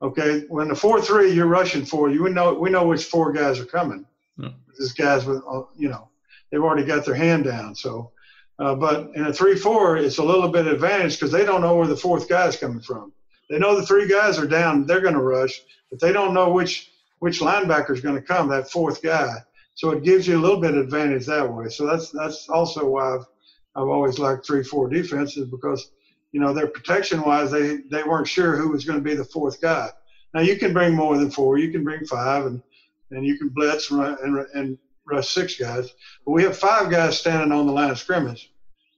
[0.00, 3.58] Okay, when the four three you're rushing four, you know we know which four guys
[3.58, 4.06] are coming.
[4.38, 4.50] Yeah.
[4.78, 6.08] These guys with uh, you know
[6.54, 7.74] they've already got their hand down.
[7.74, 8.12] So,
[8.60, 11.76] uh, but in a three four, it's a little bit advantage because they don't know
[11.76, 13.12] where the fourth guy is coming from.
[13.50, 16.50] They know the three guys are down, they're going to rush, but they don't know
[16.50, 19.34] which which linebacker is going to come, that fourth guy.
[19.74, 21.68] So it gives you a little bit of advantage that way.
[21.70, 23.26] So that's that's also why I've
[23.74, 25.90] I've always liked three four defenses because
[26.30, 29.24] you know their protection wise they they weren't sure who was going to be the
[29.24, 29.90] fourth guy.
[30.32, 32.62] Now you can bring more than four, you can bring five, and
[33.10, 35.92] and you can blitz and, and, and rush six guys.
[36.24, 38.52] But we have five guys standing on the line of scrimmage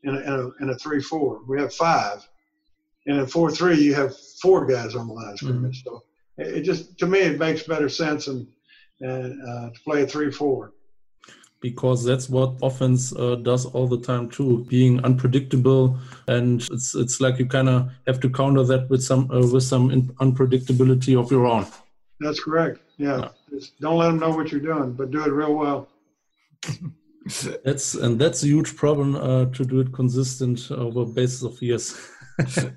[0.05, 1.41] in a, in a, in a three four.
[1.49, 2.27] We have five.
[3.07, 5.85] and In four three, you have four guys on the line of scrimmage.
[5.85, 5.97] Mm-hmm.
[5.97, 6.03] So
[6.39, 8.47] it just to me it makes better sense and
[9.01, 10.73] and uh, to play a three four
[11.61, 17.21] because that's what offense uh, does all the time too being unpredictable and it's it's
[17.21, 19.91] like you kind of have to counter that with some uh, with some
[20.21, 21.67] unpredictability of your own
[22.21, 23.61] that's correct yeah, yeah.
[23.81, 25.89] don't let them know what you're doing but do it real well
[27.65, 32.11] that's and that's a huge problem uh, to do it consistent over basis of years.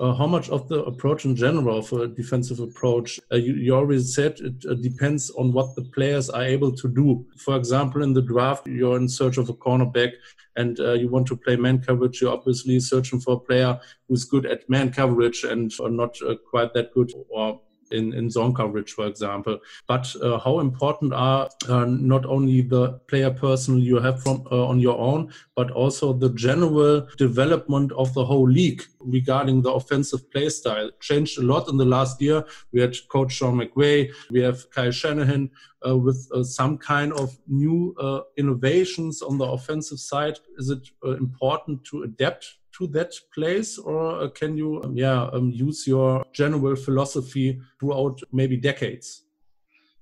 [0.00, 3.72] Uh, how much of the approach in general of a defensive approach uh, you, you,
[3.74, 7.24] already said it uh, depends on what the players are able to do.
[7.36, 10.12] For example in the draft you're in search of a cornerback
[10.56, 12.20] and uh, you want to play man coverage.
[12.20, 16.74] You're obviously searching for a player who's good at man coverage and not uh, quite
[16.74, 17.60] that good or
[17.90, 19.58] in, in zone coverage, for example.
[19.86, 24.66] But uh, how important are uh, not only the player personnel you have from uh,
[24.66, 30.30] on your own, but also the general development of the whole league regarding the offensive
[30.30, 30.90] play style?
[31.00, 32.44] Changed a lot in the last year.
[32.72, 35.50] We had Coach Sean McVay, we have Kyle Shanahan
[35.86, 40.38] uh, with uh, some kind of new uh, innovations on the offensive side.
[40.58, 45.86] Is it important to adapt to that place, or can you, um, yeah, um, use
[45.86, 49.22] your general philosophy throughout maybe decades?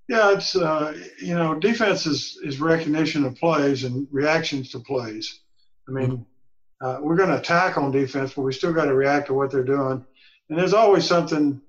[0.09, 5.41] Yeah, it's uh, you know, defense is is recognition of plays and reactions to plays.
[5.89, 6.87] I mean, mm-hmm.
[6.87, 9.51] uh, we're going to attack on defense, but we still got to react to what
[9.51, 10.05] they're doing.
[10.51, 11.61] And there's always something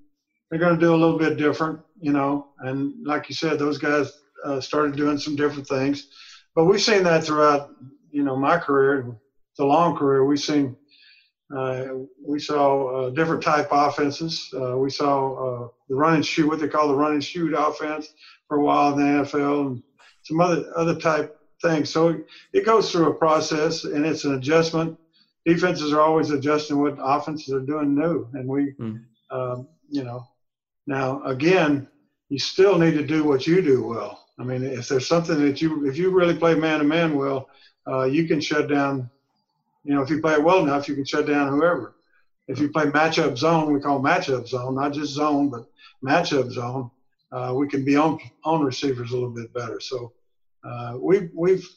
[0.50, 2.48] they're going to do a little bit different, you know.
[2.60, 4.12] And like you said, those guys
[4.44, 6.08] uh, started doing some different things.
[6.56, 7.72] But we've seen that throughout,
[8.12, 9.16] you know, my career,
[9.58, 10.26] the long career.
[10.26, 10.76] We've seen
[11.50, 14.54] we saw uh, different type offenses.
[14.54, 17.54] Uh, we saw uh, the run and shoot, what they call the run and shoot
[17.54, 18.14] offense,
[18.48, 19.84] for a while in the NFL, and
[20.24, 21.90] some other other type things.
[21.90, 22.20] So
[22.54, 24.98] it goes through a process, and it's an adjustment.
[25.46, 29.04] Defenses are always adjusting what offenses are doing new, and we, mm.
[29.30, 30.28] um, you know,
[30.88, 31.88] now again,
[32.30, 34.26] you still need to do what you do well.
[34.40, 37.50] I mean, if there's something that you, if you really play man to man well,
[37.88, 39.10] uh, you can shut down
[39.86, 41.96] you know, if you play it well enough, you can shut down whoever.
[42.48, 45.68] If you play matchup zone, we call matchup zone, not just zone, but
[46.04, 46.90] matchup zone.
[47.32, 49.80] Uh, we can be on on receivers a little bit better.
[49.80, 50.12] So
[50.64, 51.68] uh, we've we've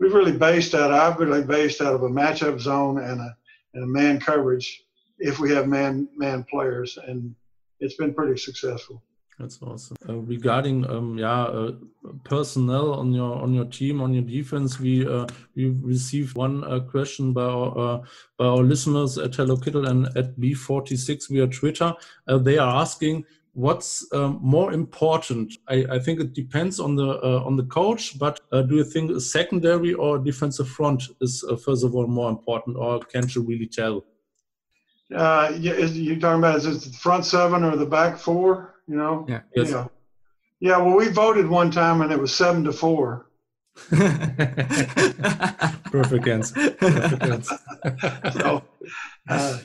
[0.00, 0.92] we've really based out.
[0.92, 3.36] I've really based out of a matchup zone and a
[3.74, 4.84] and a man coverage.
[5.18, 7.34] If we have man man players, and
[7.80, 9.02] it's been pretty successful.
[9.38, 9.96] That's awesome.
[10.08, 11.72] Uh, regarding um, yeah uh,
[12.24, 16.80] personnel on your on your team on your defense, we uh, we received one uh,
[16.80, 17.98] question by our uh,
[18.36, 21.94] by our listeners at Hello Kittle and at B46 via Twitter.
[22.26, 25.52] Uh, they are asking what's um, more important.
[25.68, 29.20] I, I, think it depends on the on the coach, but do you think a
[29.20, 34.04] secondary or defensive front is first of all more important, or can't you really tell?
[35.14, 38.74] Uh, yeah, is, you talking about is it the front seven or the back four?
[38.88, 39.26] You know?
[39.28, 39.40] Yeah.
[39.54, 39.70] Yes.
[39.70, 39.86] Yeah.
[40.60, 40.78] Yeah.
[40.78, 43.26] Well, we voted one time and it was seven to four.
[45.90, 46.70] Perfect answer.
[46.72, 47.58] Perfect answer.
[48.32, 48.62] so,
[49.28, 49.58] uh,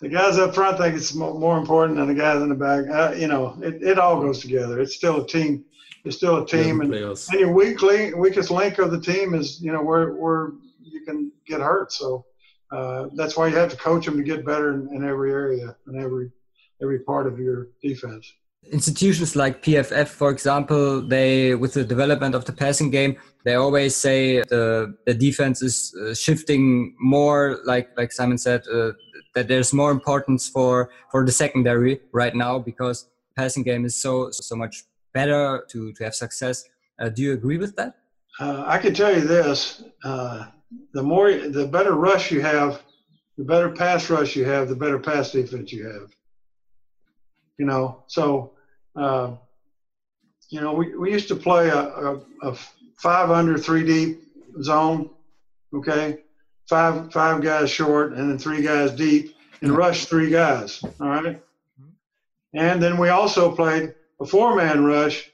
[0.00, 2.88] the guys up front think it's more important than the guys in the back.
[2.88, 4.80] Uh, you know, it, it all goes together.
[4.80, 5.64] It's still a team.
[6.04, 9.72] It's still a team, and, and your weekly weakest link of the team is you
[9.72, 11.92] know where where you can get hurt.
[11.92, 12.26] So
[12.70, 15.74] uh, that's why you have to coach them to get better in, in every area
[15.86, 16.30] and every
[16.82, 18.30] every part of your defense.
[18.70, 23.94] Institutions like PFF, for example, they with the development of the passing game, they always
[23.94, 28.92] say the the defense is uh, shifting more, like like Simon said, uh,
[29.34, 34.30] that there's more importance for for the secondary right now because passing game is so
[34.30, 36.64] so much better to to have success.
[36.98, 37.96] Uh, do you agree with that?
[38.40, 40.46] Uh, I can tell you this: uh,
[40.92, 42.82] the more, the better rush you have,
[43.36, 46.10] the better pass rush you have, the better pass defense you have.
[47.58, 48.53] You know, so
[48.96, 49.32] uh,
[50.50, 52.54] you know, we, we used to play a, a, a
[52.96, 54.20] five under three deep
[54.62, 55.10] zone.
[55.74, 56.18] Okay,
[56.68, 60.82] five five guys short and then three guys deep and rush three guys.
[61.00, 61.40] All right,
[62.54, 65.28] and then we also played a four man rush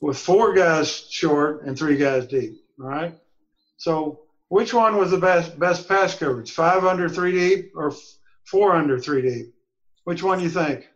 [0.00, 2.60] with four guys short and three guys deep.
[2.78, 3.14] All right,
[3.78, 6.50] so which one was the best best pass coverage?
[6.50, 7.94] Five under three deep or
[8.44, 9.54] four under three deep?
[10.04, 10.86] Which one do you think?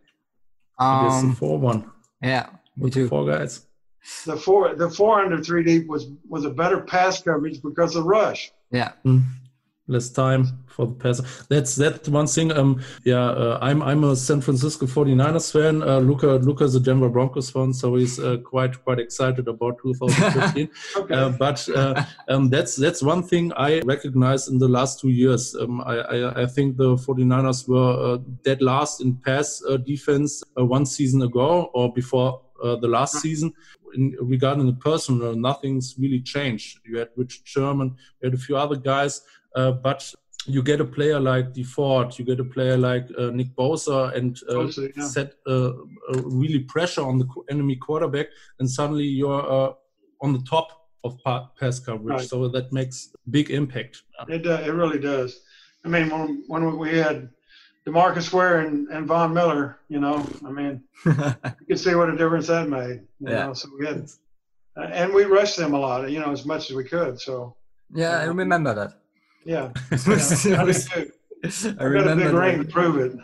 [0.78, 1.90] Um, the four one.
[2.22, 3.08] Yeah, me too.
[3.08, 3.66] Four guys.
[4.24, 8.04] The four the four under three deep was was a better pass coverage because of
[8.04, 8.50] rush.
[8.70, 8.92] Yeah.
[9.04, 9.24] Mm
[9.90, 11.20] less time for the pass.
[11.48, 12.52] That's that one thing.
[12.52, 15.82] Um, yeah, uh, I'm I'm a San Francisco 49ers fan.
[15.82, 20.68] Uh, Luca Luca's a Denver Broncos fan, so he's uh, quite quite excited about 2015.
[20.96, 21.14] okay.
[21.14, 25.54] Uh, but uh, um, that's that's one thing I recognize in the last two years.
[25.54, 30.86] Um, I, I, I think the 49ers were uh, dead last in pass defense one
[30.86, 33.52] season ago or before the last season.
[33.94, 36.78] In, regarding the personnel, nothing's really changed.
[36.84, 40.14] You had Rich Sherman, you had a few other guys, uh, but
[40.46, 44.14] you get a player like Dee Ford, you get a player like uh, Nick Bosa,
[44.16, 45.06] and uh, yeah.
[45.06, 45.72] set uh,
[46.24, 49.72] really pressure on the enemy quarterback, and suddenly you're uh,
[50.22, 51.18] on the top of
[51.58, 52.20] pass coverage.
[52.20, 52.28] Right.
[52.28, 54.02] So that makes big impact.
[54.28, 55.40] It uh, it really does.
[55.84, 57.30] I mean, when when we had
[57.86, 61.12] Demarcus Ware and, and Von Miller, you know, I mean, you
[61.68, 63.00] can see what a difference that made.
[63.20, 63.46] You yeah.
[63.46, 64.08] know, so we had,
[64.76, 67.20] and we rushed them a lot, you know, as much as we could.
[67.20, 67.56] So
[67.92, 68.99] yeah, I remember that.
[69.44, 69.70] Yeah.
[70.44, 70.62] yeah.
[70.62, 73.18] I, I, I got a big ring to prove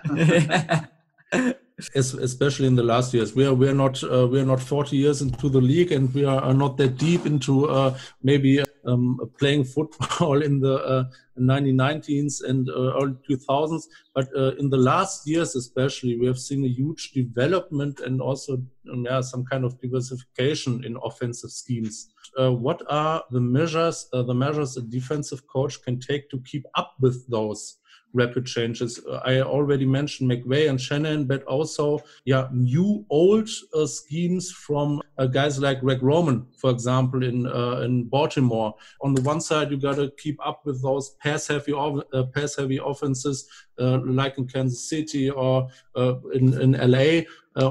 [1.32, 1.58] it.
[1.94, 3.34] especially in the last years.
[3.34, 6.12] We are we are not uh, we are not 40 years into the league, and
[6.14, 11.04] we are, are not that deep into uh, maybe um, playing football in the uh,
[11.38, 13.84] 1990s and uh, early 2000s.
[14.14, 18.54] But uh, in the last years, especially, we have seen a huge development and also
[18.92, 22.08] um, yeah, some kind of diversification in offensive schemes.
[22.38, 26.94] Uh, what are the measures the measures a defensive coach can take to keep up
[27.00, 27.78] with those?
[28.16, 28.98] Rapid changes.
[29.06, 35.02] Uh, I already mentioned McVay and Shanahan, but also yeah, new old uh, schemes from
[35.18, 38.74] uh, guys like Greg Roman, for example, in uh, in Baltimore.
[39.02, 42.56] On the one side, you got to keep up with those pass heavy uh, pass
[42.56, 43.46] heavy offenses
[43.78, 45.68] uh, like in Kansas City or
[46.32, 47.22] in in LA.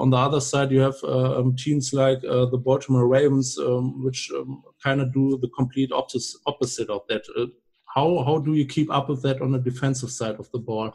[0.04, 4.64] on the other side, you have um, teams like the Baltimore Ravens, um, which um,
[4.84, 7.24] kind of do the complete opposite opposite of that
[7.96, 10.94] how how do you keep up with that on the defensive side of the ball?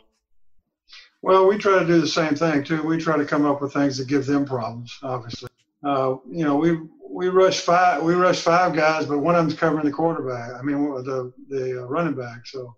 [1.22, 2.82] Well, we try to do the same thing too.
[2.82, 4.98] We try to come up with things that give them problems.
[5.02, 5.50] Obviously,
[5.84, 6.78] uh, you know, we
[7.10, 10.52] we rush five we rush five guys, but one of them's covering the quarterback.
[10.54, 12.46] I mean, the the uh, running back.
[12.46, 12.76] So,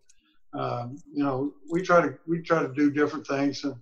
[0.55, 3.75] um, you know, we try to we try to do different things and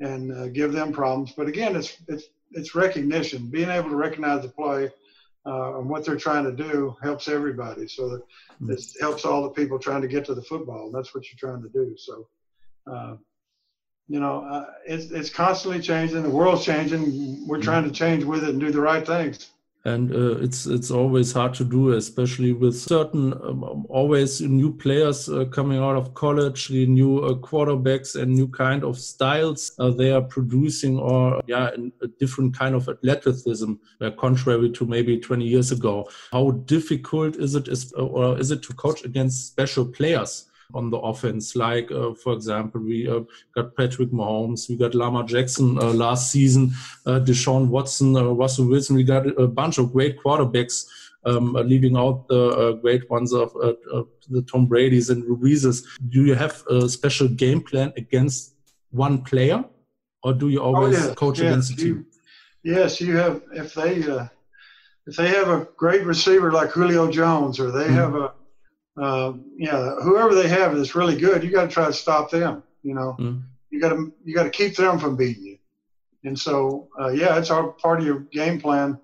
[0.00, 1.32] and uh, give them problems.
[1.36, 4.90] But again, it's it's it's recognition, being able to recognize the play
[5.46, 7.88] uh, and what they're trying to do helps everybody.
[7.88, 8.22] So that
[8.60, 8.70] mm-hmm.
[8.70, 10.90] it helps all the people trying to get to the football.
[10.92, 11.94] That's what you're trying to do.
[11.96, 12.28] So,
[12.90, 13.16] uh,
[14.08, 16.22] you know, uh, it's it's constantly changing.
[16.22, 17.46] The world's changing.
[17.46, 17.62] We're hmm.
[17.62, 19.50] trying to change with it and do the right things
[19.84, 25.28] and uh, it's it's always hard to do, especially with certain um, always new players
[25.28, 29.90] uh, coming out of college, the new uh, quarterbacks and new kind of styles uh,
[29.90, 31.70] they are producing, or yeah,
[32.02, 36.08] a different kind of athleticism, uh, contrary to maybe 20 years ago.
[36.32, 40.47] How difficult is it, is, or is it to coach against special players?
[40.74, 41.56] On the offense.
[41.56, 43.20] Like, uh, for example, we uh,
[43.54, 46.72] got Patrick Mahomes, we got Lamar Jackson uh, last season,
[47.06, 48.96] uh, Deshaun Watson, uh, Russell Wilson.
[48.96, 50.86] We got a bunch of great quarterbacks.
[51.24, 55.84] Um, uh, leaving out the great ones of the Tom Brady's and Ruiz's.
[56.08, 58.54] Do you have a special game plan against
[58.92, 59.64] one player,
[60.22, 61.14] or do you always oh, yeah.
[61.14, 61.46] coach yeah.
[61.46, 62.06] against the team?
[62.62, 63.42] yes, you have.
[63.52, 63.96] If they
[65.06, 67.94] if they have a great receiver like Julio Jones, or they mm-hmm.
[67.94, 68.32] have a
[69.00, 72.62] uh, yeah, whoever they have that's really good, you got to try to stop them.
[72.82, 73.42] You know, mm.
[73.70, 75.58] you got to you got to keep them from beating you.
[76.24, 78.98] And so, uh, yeah, it's our part of your game plan.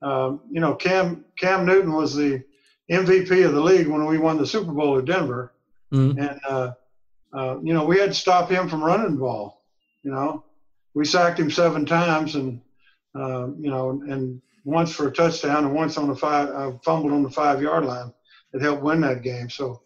[0.00, 2.42] Um, you know, Cam Cam Newton was the
[2.90, 5.52] MVP of the league when we won the Super Bowl at Denver,
[5.92, 6.10] mm.
[6.18, 6.72] and uh,
[7.32, 9.64] uh, you know we had to stop him from running the ball.
[10.02, 10.44] You know,
[10.94, 12.60] we sacked him seven times, and
[13.14, 17.12] uh, you know, and once for a touchdown and once on the five, uh, fumbled
[17.12, 18.12] on the five yard line
[18.52, 19.48] that helped win that game.
[19.50, 19.82] So,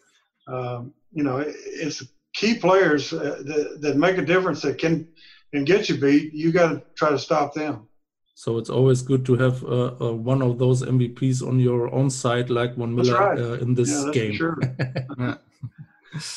[0.49, 2.03] um, you know, it, it's
[2.35, 5.09] key players uh, that, that make a difference that can,
[5.53, 6.33] can get you beat.
[6.33, 7.89] You got to try to stop them.
[8.35, 12.11] So it's always good to have uh, uh, one of those MVPs on your own
[12.11, 13.39] side, like Von Miller right.
[13.39, 14.35] uh, in this yeah, game.
[14.35, 14.59] Sure.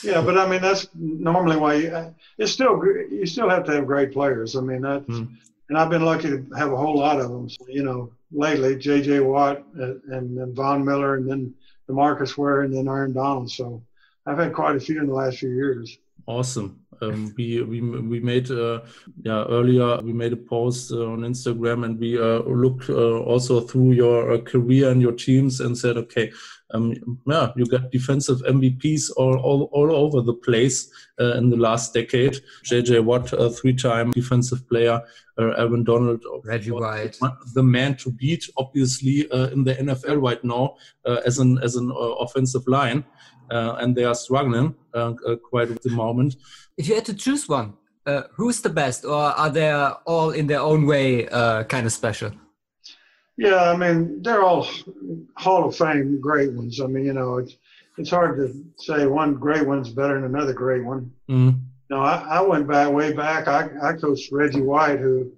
[0.04, 3.86] yeah, but I mean that's normally why you, it's still you still have to have
[3.86, 4.56] great players.
[4.56, 5.28] I mean that, mm.
[5.68, 7.50] and I've been lucky to have a whole lot of them.
[7.50, 9.20] So, you know, lately J.J.
[9.20, 11.54] Watt and, and Von Miller, and then
[11.90, 13.50] Demarcus Ware, and then Aaron Donald.
[13.52, 13.82] So
[14.26, 15.98] I've had quite a few in the last few years.
[16.28, 16.80] Awesome.
[17.02, 18.82] Um, we we we made uh,
[19.24, 23.62] yeah earlier we made a post uh, on Instagram and we uh, looked uh, also
[23.62, 26.32] through your uh, career and your teams and said okay
[26.72, 30.90] um, yeah you got defensive MVPs all all, all over the place
[31.20, 32.40] uh, in the last decade.
[32.66, 35.02] JJ Watt, a three-time defensive player,
[35.38, 37.18] Aaron Donald, Reggie White,
[37.54, 39.22] the man to beat, obviously
[39.54, 40.76] in the NFL right now
[41.26, 43.04] as an as an offensive line
[43.52, 46.36] uh, and they are struggling uh, uh, quite at the moment.
[46.78, 47.74] If you had to choose one,
[48.06, 51.92] uh, who's the best, or are they all in their own way uh, kind of
[51.92, 52.32] special?
[53.40, 54.68] Yeah, I mean they're all
[55.38, 56.82] Hall of Fame great ones.
[56.82, 57.56] I mean, you know, it's
[57.98, 61.10] it's hard to say one great one's better than another great one.
[61.30, 61.62] Mm.
[61.90, 63.48] No, I, I, went back way back.
[63.48, 65.32] I, I coached Reggie White, who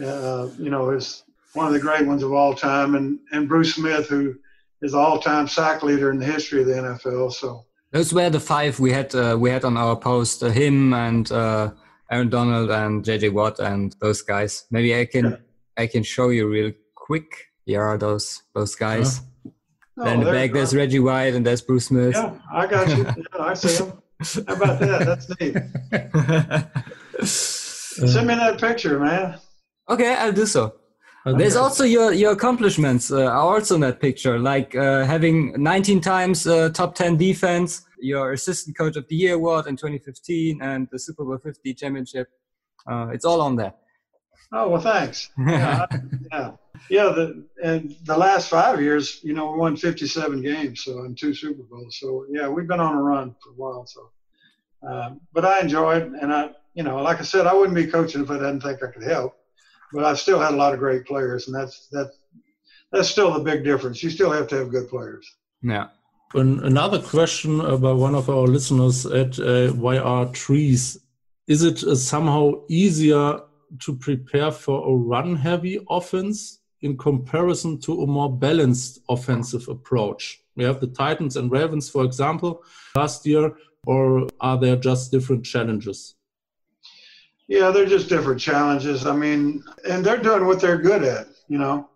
[0.00, 1.24] uh, you know is
[1.54, 4.36] one of the great ones of all time, and and Bruce Smith, who
[4.80, 7.32] is all-time sack leader in the history of the NFL.
[7.32, 9.12] So those were the five we had.
[9.16, 11.72] Uh, we had on our post uh, him and uh,
[12.08, 14.64] Aaron Donald and JJ Watt and those guys.
[14.70, 15.36] Maybe I can yeah.
[15.76, 16.72] I can show you real
[17.12, 17.30] quick.
[17.66, 19.08] Here are those those guys.
[19.18, 19.50] Huh?
[19.98, 22.14] Oh, then the back there's Reggie White and there's Bruce Smith.
[22.14, 23.04] Yeah, I got you.
[23.34, 23.92] Yeah, I see him.
[24.48, 25.00] How about that?
[25.10, 25.54] That's neat.
[28.14, 29.38] Send me that picture, man.
[29.92, 30.62] Okay, I'll do so.
[31.40, 36.00] There's also your your accomplishments uh, are also in that picture, like uh, having 19
[36.00, 40.88] times uh, top 10 defense, your assistant coach of the year award in 2015, and
[40.90, 42.28] the Super Bowl 50 championship.
[42.90, 43.74] Uh, it's all on there.
[44.54, 45.30] Oh well, thanks.
[45.38, 45.86] yeah,
[46.32, 46.50] yeah,
[46.88, 47.04] yeah.
[47.04, 51.34] The and the last five years, you know, we won 57 games, so in two
[51.34, 51.98] Super Bowls.
[52.00, 53.86] So yeah, we've been on a run for a while.
[53.86, 54.10] So,
[54.88, 57.86] uh, but I enjoy it, and I, you know, like I said, I wouldn't be
[57.86, 59.36] coaching if I didn't think I could help
[59.92, 62.16] but I've still had a lot of great players, and that's that's
[62.90, 64.02] that's still the big difference.
[64.02, 65.26] You still have to have good players.
[65.62, 65.88] Yeah.
[66.34, 70.98] And another question about one of our listeners at uh, why are trees?
[71.46, 73.40] Is it uh, somehow easier
[73.80, 80.40] to prepare for a run-heavy offense in comparison to a more balanced offensive approach?
[80.56, 82.62] We have the Titans and Ravens, for example,
[82.94, 83.54] last year,
[83.86, 86.14] or are there just different challenges?
[87.48, 89.06] Yeah, they're just different challenges.
[89.06, 91.26] I mean, and they're doing what they're good at.
[91.48, 91.88] You know,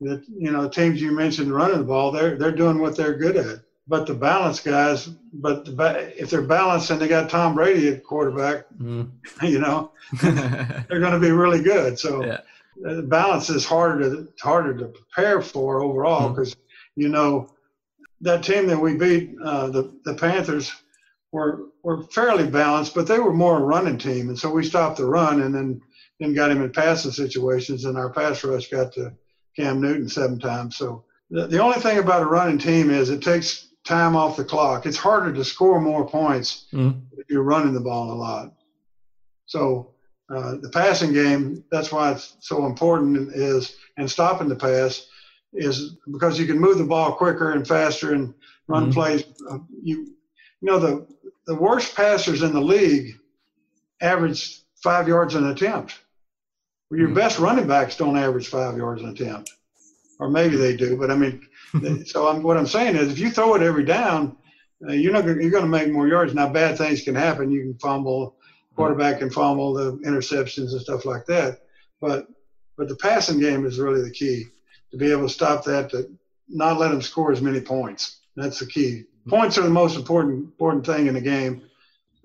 [0.00, 3.36] the you know teams you mentioned running the ball, they're they're doing what they're good
[3.36, 3.60] at.
[3.88, 8.04] But the balance guys, but the, if they're balanced and they got Tom Brady at
[8.04, 9.10] quarterback, mm.
[9.42, 11.98] you know, they're going to be really good.
[11.98, 12.40] So yeah.
[12.76, 16.58] The balance is harder to harder to prepare for overall because mm.
[16.96, 17.48] you know
[18.22, 20.72] that team that we beat, uh, the the Panthers
[21.32, 24.98] were were fairly balanced, but they were more a running team, and so we stopped
[24.98, 25.80] the run and then
[26.20, 29.12] then got him in passing situations, and our pass rush got to
[29.56, 30.76] Cam Newton seven times.
[30.76, 34.44] So the, the only thing about a running team is it takes time off the
[34.44, 34.86] clock.
[34.86, 37.00] It's harder to score more points mm-hmm.
[37.18, 38.52] if you're running the ball a lot.
[39.46, 39.91] So
[40.34, 45.06] uh, the passing game, that's why it's so important is and stopping the pass
[45.52, 48.32] is because you can move the ball quicker and faster and
[48.66, 48.92] run mm-hmm.
[48.92, 49.24] plays.
[49.50, 50.14] Uh, you
[50.60, 51.06] you know the
[51.46, 53.18] the worst passers in the league
[54.00, 56.00] average five yards an attempt.
[56.90, 57.16] Well, your mm-hmm.
[57.16, 59.50] best running backs don't average five yards an attempt,
[60.18, 60.96] or maybe they do.
[60.96, 61.46] But I mean,
[62.06, 64.36] so I'm, what I'm saying is, if you throw it every down,
[64.88, 66.34] uh, you're not you're going to make more yards.
[66.34, 67.50] Now, bad things can happen.
[67.50, 68.36] You can fumble,
[68.76, 71.60] quarterback can fumble, the interceptions and stuff like that.
[72.00, 72.26] But
[72.76, 74.44] but the passing game is really the key
[74.90, 76.10] to be able to stop that, to
[76.48, 78.20] not let them score as many points.
[78.36, 81.62] That's the key points are the most important important thing in the game.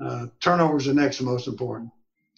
[0.04, 1.90] Uh, turnovers are next most important.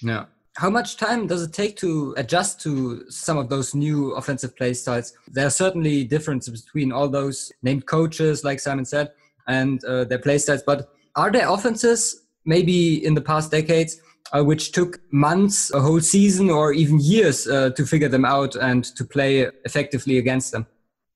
[0.02, 0.26] Yeah.
[0.56, 4.74] How much time does it take to adjust to some of those new offensive play
[4.74, 5.14] styles?
[5.28, 9.12] There are certainly differences between all those named coaches, like Simon said,
[9.48, 10.64] and uh, their play styles.
[10.66, 14.00] But are there offenses, maybe in the past decades,
[14.32, 18.56] uh, which took months, a whole season, or even years uh, to figure them out
[18.56, 20.68] and to play effectively against them?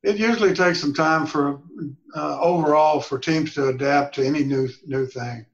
[0.03, 1.61] it usually takes some time for
[2.15, 5.45] uh, overall for teams to adapt to any new new thing.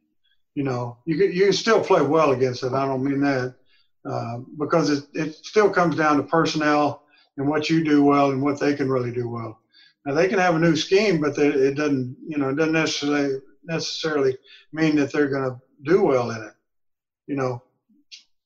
[0.55, 2.73] You know, you can, you can still play well against it.
[2.73, 3.55] I don't mean that,
[4.03, 7.03] uh, because it, it still comes down to personnel
[7.37, 9.59] and what you do well and what they can really do well.
[10.05, 12.73] Now they can have a new scheme, but they, it doesn't, you know, it doesn't
[12.73, 14.37] necessarily necessarily
[14.71, 16.53] mean that they're going to do well in it.
[17.27, 17.63] You know,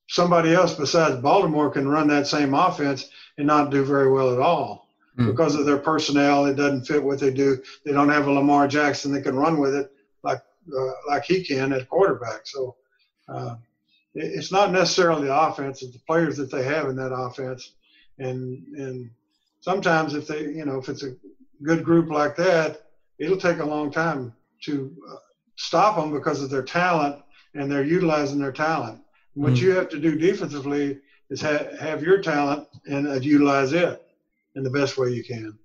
[0.08, 4.40] somebody else besides Baltimore can run that same offense and not do very well at
[4.40, 4.88] all
[5.18, 5.26] mm.
[5.26, 6.46] because of their personnel.
[6.46, 7.62] It doesn't fit what they do.
[7.84, 9.92] They don't have a Lamar Jackson that can run with it
[10.22, 10.40] like
[10.76, 12.42] uh, like he can at quarterback.
[12.44, 12.76] So
[13.28, 13.56] uh,
[14.14, 17.72] it, it's not necessarily the offense; it's the players that they have in that offense.
[18.18, 19.10] And and
[19.60, 21.16] sometimes if they, you know, if it's a
[21.62, 22.82] good group like that,
[23.18, 24.32] it'll take a long time
[24.64, 25.16] to uh,
[25.56, 27.22] stop them because of their talent
[27.54, 29.00] and they're utilizing their talent.
[29.34, 29.58] What mm.
[29.58, 30.98] you have to do defensively
[31.30, 34.02] is ha- have your talent and uh, utilize it
[34.54, 35.58] in the best way you can.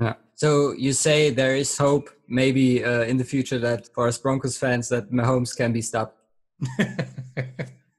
[0.00, 0.14] Yeah.
[0.34, 4.58] So you say there is hope, maybe uh, in the future, that for us Broncos
[4.58, 6.16] fans, that Mahomes can be stopped.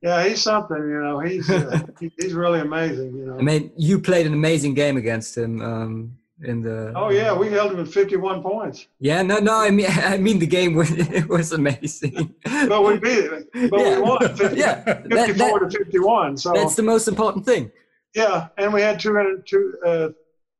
[0.02, 0.78] yeah, he's something.
[0.78, 3.16] You know, he's uh, he's really amazing.
[3.16, 3.40] You know.
[3.40, 5.62] I mean, you played an amazing game against him.
[5.62, 8.88] Um, in the oh yeah we held him at 51 points.
[9.00, 12.36] Yeah no no i mean i mean the game was it was amazing.
[12.44, 13.70] But we beat it.
[13.70, 13.96] But yeah.
[13.96, 16.54] we won 50, yeah 54 that, that, to 51 so.
[16.54, 17.72] That's the most important thing.
[18.14, 20.10] Yeah and we had 200 two uh,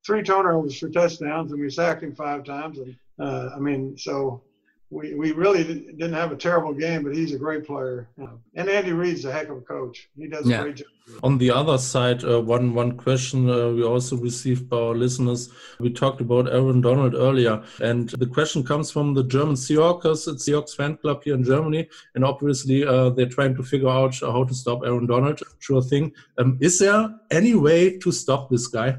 [0.06, 4.42] three turnovers for touchdowns and we sacked him five times and uh, i mean so
[4.90, 8.08] we, we really didn't have a terrible game, but he's a great player.
[8.56, 10.10] And Andy Reid's a heck of a coach.
[10.18, 10.60] He does yeah.
[10.60, 10.88] a great job.
[11.24, 15.50] On the other side, uh, one one question uh, we also received by our listeners.
[15.80, 20.28] We talked about Aaron Donald earlier, and the question comes from the German Seahawks.
[20.28, 24.16] It's Seahawks fan club here in Germany, and obviously uh, they're trying to figure out
[24.20, 25.42] how to stop Aaron Donald.
[25.60, 26.12] Sure thing.
[26.38, 28.98] Um, is there any way to stop this guy?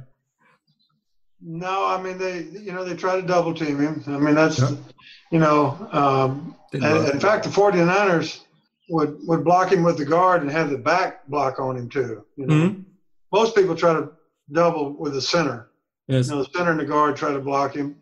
[1.40, 4.02] No, I mean they, you know, they try to double team him.
[4.06, 4.74] I mean that's, yeah.
[5.30, 8.40] you know, um, and, in fact the 49ers
[8.90, 12.24] would would block him with the guard and have the back block on him too.
[12.36, 12.82] You know, mm-hmm.
[13.32, 14.10] most people try to
[14.50, 15.70] double with the center.
[16.08, 16.28] Yes.
[16.28, 17.96] You know, the center and the guard try to block him.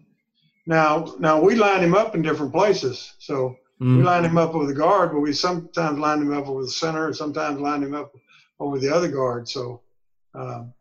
[0.66, 3.14] Now, now we line him up in different places.
[3.18, 3.98] So mm-hmm.
[3.98, 6.72] we line him up with the guard, but we sometimes line him up with the
[6.72, 8.12] center, and sometimes line him up
[8.58, 9.48] over the other guard.
[9.48, 9.82] So.
[10.34, 10.74] Um,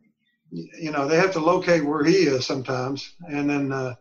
[0.51, 3.95] you know they have to locate where he is sometimes, and then uh,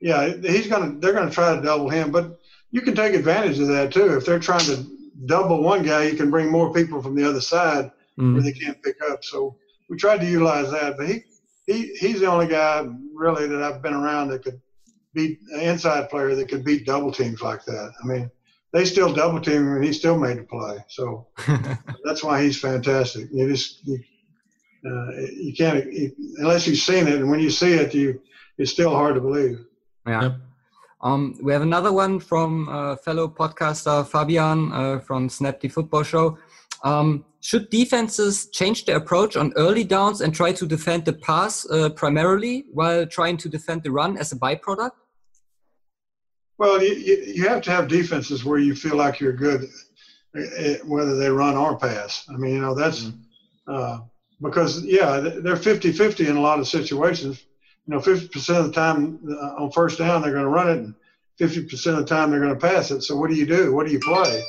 [0.00, 2.38] yeah, he's gonna they're gonna try to double him, but
[2.70, 4.16] you can take advantage of that too.
[4.16, 4.86] If they're trying to
[5.26, 8.34] double one guy, you can bring more people from the other side mm.
[8.34, 9.24] where they can't pick up.
[9.24, 9.56] So
[9.88, 11.24] we tried to utilize that, but he
[11.66, 14.60] he he's the only guy really that I've been around that could
[15.14, 17.92] beat an inside player that could beat double teams like that.
[18.02, 18.30] I mean,
[18.72, 20.84] they still double team him and he still made the play.
[20.88, 21.28] So
[22.04, 23.28] that's why he's fantastic.
[23.32, 23.98] You just you,
[24.86, 25.84] uh, you can't
[26.38, 28.20] unless you've seen it, and when you see it, you
[28.58, 29.64] it's still hard to believe.
[30.06, 30.22] Yeah.
[30.22, 30.34] Yep.
[31.02, 36.02] Um, we have another one from uh, fellow podcaster Fabian uh, from Snap the Football
[36.02, 36.38] Show.
[36.84, 41.68] Um, should defenses change their approach on early downs and try to defend the pass
[41.70, 44.92] uh, primarily while trying to defend the run as a byproduct?
[46.58, 49.68] Well, you, you have to have defenses where you feel like you're good,
[50.34, 52.24] uh, uh, whether they run or pass.
[52.28, 53.04] I mean, you know, that's.
[53.04, 53.12] Mm
[53.68, 57.44] -hmm because yeah, they're 50-50 in a lot of situations.
[57.86, 60.78] You know, 50% of the time uh, on first down they're going to run it,
[60.78, 60.94] and
[61.40, 63.02] 50% of the time they're going to pass it.
[63.02, 63.72] So what do you do?
[63.72, 64.42] What do you play?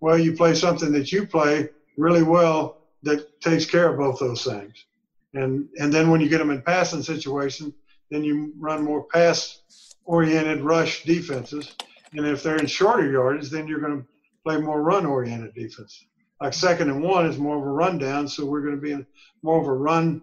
[0.00, 4.44] Well, you play something that you play really well that takes care of both those
[4.44, 4.86] things.
[5.34, 7.72] And and then when you get them in passing situation,
[8.10, 11.76] then you run more pass-oriented rush defenses.
[12.12, 14.06] And if they're in shorter yardage, then you're going to
[14.42, 16.04] play more run-oriented defense
[16.40, 19.06] like second and one is more of a rundown, so we're going to be in
[19.42, 20.22] more of a run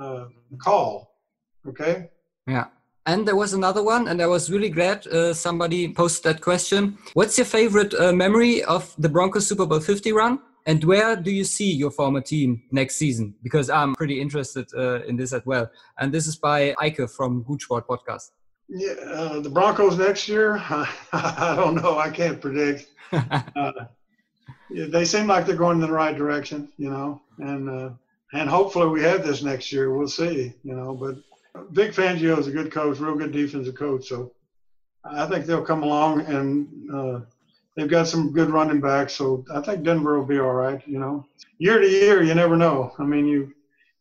[0.00, 0.26] uh,
[0.58, 1.16] call.
[1.66, 2.10] Okay.
[2.46, 2.66] Yeah.
[3.06, 6.98] And there was another one, and I was really glad uh, somebody posted that question.
[7.14, 10.38] What's your favorite uh, memory of the Broncos Super Bowl 50 run?
[10.66, 13.34] And where do you see your former team next season?
[13.42, 15.68] Because I'm pretty interested uh, in this as well.
[15.98, 18.30] And this is by Eike from Good Sport Podcast.
[18.68, 20.56] Yeah, uh, the Broncos next year,
[21.12, 21.98] I don't know.
[21.98, 22.86] I can't predict.
[24.74, 27.90] They seem like they're going in the right direction, you know, and uh,
[28.32, 29.96] and hopefully we have this next year.
[29.96, 30.94] We'll see, you know.
[30.94, 31.16] But
[31.70, 34.32] Vic Fangio is a good coach, real good defensive coach, so
[35.04, 37.20] I think they'll come along and uh,
[37.76, 39.14] they've got some good running backs.
[39.14, 41.26] So I think Denver will be all right, you know.
[41.58, 42.92] Year to year, you never know.
[42.98, 43.52] I mean, you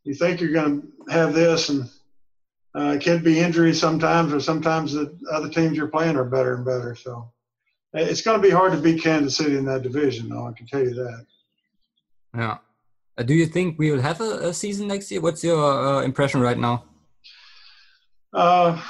[0.03, 1.89] you think you're going to have this, and
[2.76, 6.55] uh, it can be injuries sometimes, or sometimes the other teams you're playing are better
[6.55, 6.95] and better.
[6.95, 7.32] So
[7.94, 10.48] it's going to be hard to beat Kansas City in that division, though.
[10.48, 11.26] I can tell you that.
[12.36, 12.58] Yeah.
[13.18, 15.22] Uh, do you think we will have a, a season next year?
[15.22, 16.86] What's your uh, impression right now?
[18.34, 18.82] Uh,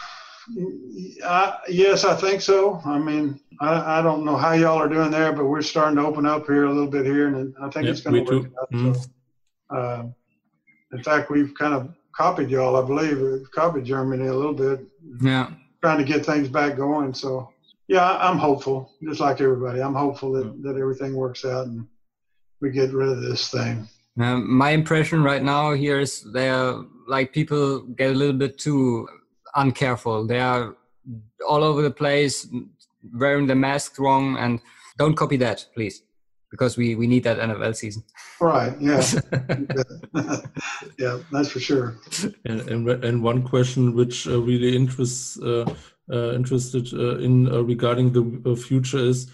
[1.26, 2.82] I, yes, I think so.
[2.86, 6.06] I mean, I, I, don't know how y'all are doing there, but we're starting to
[6.06, 8.72] open up here a little bit here, and I think it's going to work out.
[8.72, 8.95] Mm.
[8.95, 10.04] So Uh,
[10.91, 14.86] in fact, we've kind of copied y'all, I believe, we've copied Germany a little bit.
[15.22, 15.52] Yeah.
[15.82, 17.14] Trying to get things back going.
[17.14, 17.51] So,
[17.92, 19.82] yeah, I'm hopeful, just like everybody.
[19.82, 21.86] I'm hopeful that, that everything works out and
[22.62, 23.86] we get rid of this thing.
[24.18, 28.58] Um, my impression right now here is they are like people get a little bit
[28.58, 29.10] too
[29.58, 30.26] uncareful.
[30.26, 30.78] They are
[31.46, 32.48] all over the place,
[33.14, 34.62] wearing the mask wrong, and
[34.98, 36.02] don't copy that, please,
[36.50, 38.04] because we we need that NFL season.
[38.39, 38.74] Right.
[38.80, 39.04] Yeah.
[40.98, 41.98] yeah, that's for sure.
[42.46, 45.74] And and, and one question which uh, really interests uh, uh,
[46.12, 49.32] interested uh, in uh, regarding the uh, future is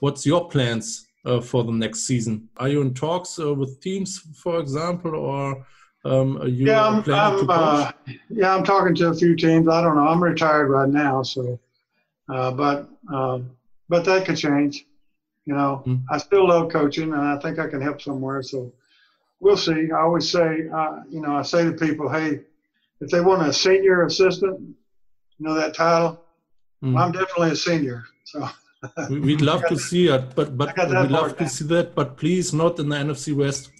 [0.00, 1.06] what's your plans
[1.42, 2.48] for the next season?
[2.58, 5.64] Are you in talks with teams, for example, or
[6.04, 7.92] um, yeah, I'm, I'm uh,
[8.28, 9.68] yeah, I'm talking to a few teams.
[9.68, 10.06] I don't know.
[10.06, 11.58] I'm retired right now, so
[12.28, 13.50] uh, but um,
[13.88, 14.84] but that could change.
[15.46, 16.02] You know, mm.
[16.10, 18.42] I still love coaching, and I think I can help somewhere.
[18.42, 18.72] So
[19.40, 19.90] we'll see.
[19.92, 22.40] I always say, uh, you know, I say to people, hey,
[23.00, 24.74] if they want a senior assistant,
[25.38, 26.24] you know that title,
[26.82, 26.94] mm.
[26.94, 28.04] well, I'm definitely a senior.
[28.24, 28.48] So.
[29.10, 32.78] We'd love to see it, but but we'd love to see that, but please not
[32.78, 33.70] in the NFC West.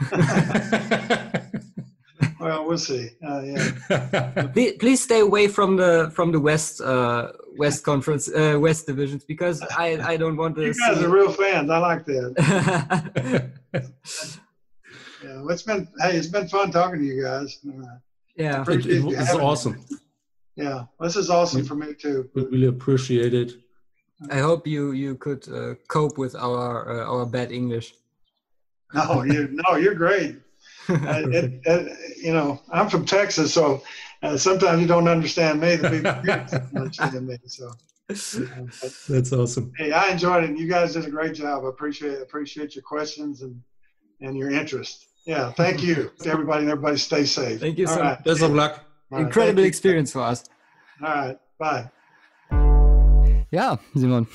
[2.40, 3.10] well, we'll see.
[3.24, 4.46] Uh, yeah.
[4.54, 9.24] please, please, stay away from the from the West uh, West Conference uh, West divisions
[9.24, 10.62] because I I don't want to.
[10.62, 11.04] You guys see...
[11.04, 11.70] are real fans.
[11.70, 13.52] I like that.
[15.24, 17.58] yeah, it's been hey, it's been fun talking to you guys.
[17.66, 17.98] Uh,
[18.36, 19.74] yeah, it, it was awesome.
[19.74, 19.98] Me.
[20.56, 22.28] Yeah, this is awesome we, for me too.
[22.34, 23.52] We really appreciate it.
[24.30, 27.94] I hope you you could uh, cope with our uh, our bad English.
[28.94, 30.36] No, you no, you're great.
[30.86, 33.82] uh, it, it, you know, I'm from Texas, so
[34.22, 35.76] uh, sometimes you don't understand me.
[35.76, 37.38] The people understand me.
[37.46, 37.72] So
[39.08, 39.72] that's awesome.
[39.78, 40.50] Hey, I enjoyed it.
[40.50, 41.64] And you guys did a great job.
[41.64, 43.58] I appreciate appreciate your questions and
[44.20, 45.06] and your interest.
[45.24, 46.64] Yeah, thank you to everybody.
[46.64, 47.60] And everybody stay safe.
[47.60, 48.04] Thank you so much.
[48.04, 48.24] Right.
[48.24, 48.84] Best of luck.
[49.18, 50.44] Incredible experience for us.
[51.00, 51.38] All right.
[51.58, 51.90] Bye.
[53.50, 54.26] Ja, Simon.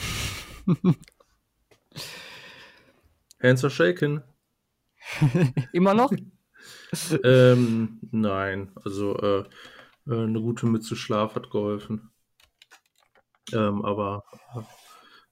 [3.42, 4.24] Hands are shaken.
[5.74, 6.12] Immer noch?
[7.24, 9.40] ähm, nein, also äh,
[10.08, 12.12] äh, eine gute Mütze Schlaf hat geholfen.
[13.54, 14.24] Ähm, aber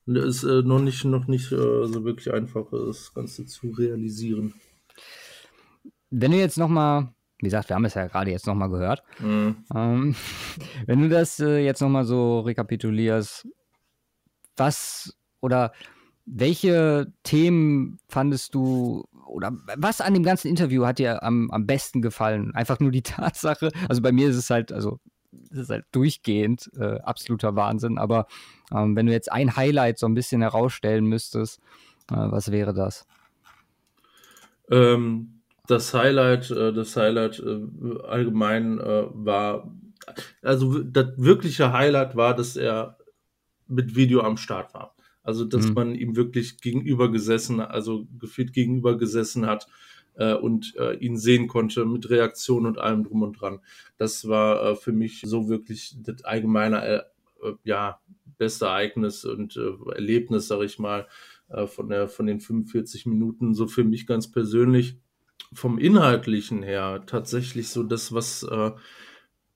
[0.08, 3.72] es äh, ist äh, noch nicht, noch nicht äh, so wirklich einfach, das Ganze zu
[3.72, 4.54] realisieren.
[6.10, 9.58] Wenn du jetzt nochmal, wie gesagt, wir haben es ja gerade jetzt nochmal gehört, mhm.
[9.74, 10.16] ähm,
[10.86, 13.48] wenn du das äh, jetzt nochmal so rekapitulierst,
[14.58, 15.74] was oder
[16.26, 22.02] welche Themen fandest du oder was an dem ganzen Interview hat dir am, am besten
[22.02, 22.56] gefallen?
[22.56, 25.00] Einfach nur die Tatsache, also bei mir ist es halt, also
[25.52, 28.28] es ist halt durchgehend äh, absoluter Wahnsinn, aber
[28.74, 31.60] ähm, wenn du jetzt ein Highlight so ein bisschen herausstellen müsstest,
[32.10, 33.06] äh, was wäre das?
[34.72, 35.35] Ähm,
[35.68, 39.74] das Highlight, äh, das Highlight äh, allgemein äh, war,
[40.42, 42.98] also das wirkliche Highlight war, dass er
[43.68, 44.96] mit Video am Start war.
[45.24, 45.74] Also, dass mhm.
[45.74, 49.68] man ihm wirklich gegenüber gesessen, also gefühlt gegenüber gesessen hat
[50.16, 53.60] äh, und äh, ihn sehen konnte mit Reaktion und allem drum und dran.
[53.98, 57.02] Das war äh, für mich so wirklich das allgemeine, äh,
[57.44, 58.00] äh, ja,
[58.38, 61.08] beste Ereignis und äh, Erlebnis, sag ich mal,
[61.68, 64.98] von, der, von den 45 Minuten, so für mich ganz persönlich.
[65.54, 68.46] Vom Inhaltlichen her tatsächlich so das, was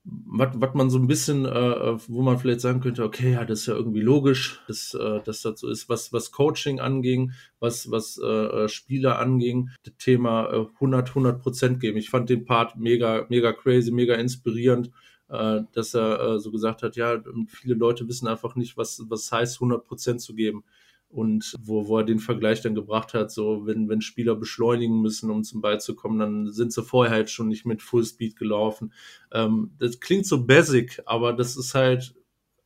[0.04, 3.62] was man so ein bisschen, äh, äh, wo man vielleicht sagen könnte, okay, ja, das
[3.62, 7.92] ist ja irgendwie logisch, dass, äh, dass das so ist, was, was Coaching anging, was,
[7.92, 11.98] was äh, äh Spieler anging, das Thema äh, 100, 100 Prozent geben.
[11.98, 14.90] Ich fand den Part mega, mega crazy, mega inspirierend,
[15.30, 19.32] äh, dass er äh, so gesagt hat, ja, viele Leute wissen einfach nicht, was, was
[19.32, 20.64] heißt 100 Prozent zu geben
[21.10, 25.32] und wo, wo er den Vergleich dann gebracht hat, so wenn, wenn Spieler beschleunigen müssen,
[25.32, 28.94] um zum Ball zu kommen, dann sind sie vorher halt schon nicht mit Fullspeed gelaufen.
[29.32, 32.14] Ähm, das klingt so basic, aber das ist halt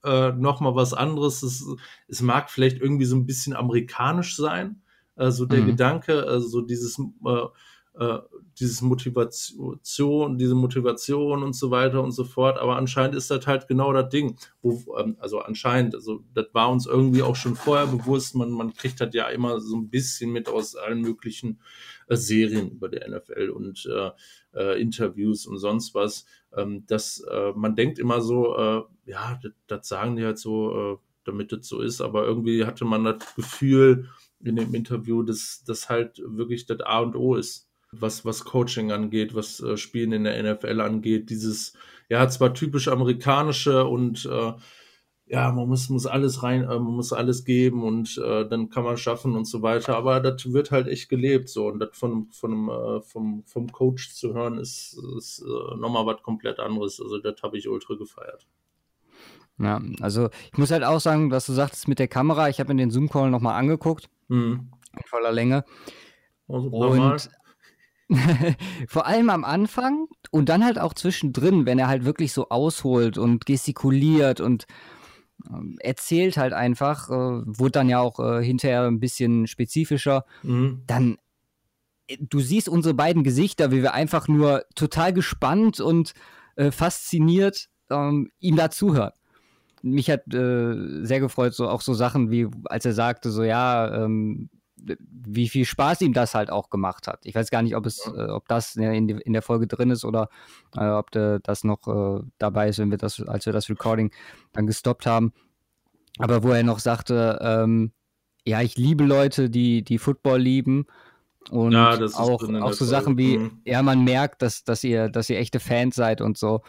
[0.04, 1.42] äh, nochmal was anderes.
[1.42, 1.66] Es,
[2.10, 4.82] es mag vielleicht irgendwie so ein bisschen amerikanisch sein,
[5.16, 5.68] also der mhm.
[5.68, 7.46] Gedanke, also dieses äh,
[8.00, 8.20] äh,
[8.60, 12.58] dieses Motivation, diese Motivation und so weiter und so fort.
[12.58, 14.38] Aber anscheinend ist das halt genau das Ding.
[14.62, 18.36] Wo, ähm, also anscheinend, also das war uns irgendwie auch schon vorher bewusst.
[18.36, 21.60] Man, man kriegt halt ja immer so ein bisschen mit aus allen möglichen
[22.08, 24.12] äh, Serien über der NFL und äh,
[24.54, 26.26] äh, Interviews und sonst was.
[26.56, 30.94] Ähm, dass äh, man denkt immer so, äh, ja, das, das sagen die halt so,
[30.94, 32.02] äh, damit das so ist.
[32.02, 34.10] Aber irgendwie hatte man das Gefühl
[34.44, 37.70] in dem Interview, dass das halt wirklich das A und O ist
[38.02, 41.30] was, was Coaching angeht, was äh, Spielen in der NFL angeht.
[41.30, 41.74] Dieses,
[42.10, 44.54] ja, zwar typisch amerikanische und äh,
[45.26, 48.84] ja, man muss, muss alles rein, äh, man muss alles geben und äh, dann kann
[48.84, 49.96] man schaffen und so weiter.
[49.96, 54.14] Aber das wird halt echt gelebt so und das von, von äh, vom, vom Coach
[54.14, 57.00] zu hören ist, ist äh, nochmal was komplett anderes.
[57.02, 58.48] Also das habe ich ultra gefeiert.
[59.60, 62.74] Ja, also ich muss halt auch sagen, was du sagtest mit der Kamera, ich habe
[62.74, 64.10] mir den Zoom-Call nochmal angeguckt.
[64.28, 64.72] Mhm.
[64.96, 65.64] In voller Länge.
[66.48, 67.30] Also, und
[68.88, 73.18] vor allem am Anfang und dann halt auch zwischendrin, wenn er halt wirklich so ausholt
[73.18, 74.66] und gestikuliert und
[75.50, 80.84] ähm, erzählt halt einfach, äh, wurde dann ja auch äh, hinterher ein bisschen spezifischer, mhm.
[80.88, 81.18] dann
[82.08, 86.14] äh, du siehst unsere beiden Gesichter, wie wir einfach nur total gespannt und
[86.56, 89.12] äh, fasziniert ähm, ihm da zuhören.
[89.82, 94.06] Mich hat äh, sehr gefreut, so auch so Sachen wie, als er sagte, so ja,
[94.06, 94.50] ähm,
[95.08, 97.22] wie viel Spaß ihm das halt auch gemacht hat.
[97.26, 100.04] Ich weiß gar nicht, ob es, äh, ob das in, in, der Folge drin ist
[100.06, 100.30] oder
[100.76, 104.12] äh, ob de, das noch äh, dabei ist, wenn wir das, als wir das Recording
[104.52, 105.34] dann gestoppt haben.
[106.20, 107.92] Aber wo er noch sagte, ähm,
[108.46, 110.86] ja, ich liebe Leute, die, die Football lieben.
[111.50, 113.62] Und ja, auch, auch so Sachen wie, mhm.
[113.66, 116.62] ja, man merkt, dass, dass ihr, dass ihr echte Fans seid und so.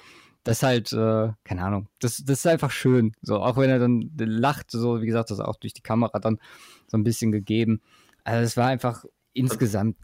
[0.42, 3.12] Das ist halt, äh, keine Ahnung, das, das ist einfach schön.
[3.22, 6.38] So, auch wenn er dann lacht, so wie gesagt, das auch durch die Kamera dann
[6.86, 7.80] so ein bisschen gegeben.
[8.24, 9.96] Also es war einfach insgesamt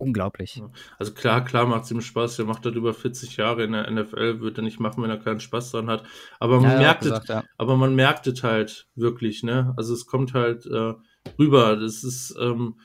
[0.00, 0.62] unglaublich.
[0.98, 2.38] Also klar, klar macht es ihm Spaß.
[2.38, 5.18] Er macht das über 40 Jahre in der NFL, wird er nicht machen, wenn er
[5.18, 6.04] keinen Spaß dran hat.
[6.38, 7.44] Aber man ja, merkt es, ja.
[7.58, 9.74] aber man merkt es halt wirklich, ne?
[9.76, 10.94] Also es kommt halt äh,
[11.38, 11.76] rüber.
[11.76, 12.76] Das ist ähm,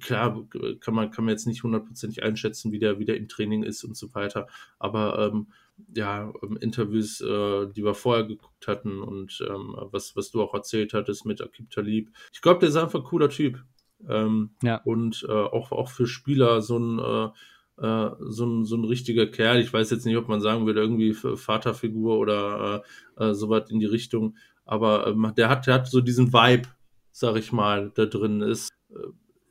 [0.00, 0.48] klar,
[0.80, 3.96] kann man kann man jetzt nicht hundertprozentig einschätzen, wie der wieder im Training ist und
[3.96, 4.46] so weiter.
[4.78, 5.48] Aber ähm,
[5.94, 10.54] ja, ähm, Interviews, äh, die wir vorher geguckt hatten und ähm, was, was du auch
[10.54, 12.10] erzählt hattest mit Akib Talib.
[12.32, 13.62] Ich glaube, der ist einfach ein cooler Typ.
[14.08, 14.80] Ähm, ja.
[14.84, 19.26] Und äh, auch, auch für Spieler so ein, äh, äh, so, ein, so ein richtiger
[19.26, 19.60] Kerl.
[19.60, 22.84] Ich weiß jetzt nicht, ob man sagen würde, irgendwie Vaterfigur oder
[23.18, 24.36] äh, äh, sowas in die Richtung.
[24.64, 26.68] Aber ähm, der, hat, der hat so diesen Vibe,
[27.12, 28.40] sag ich mal, da drin.
[28.40, 28.94] Ist, äh,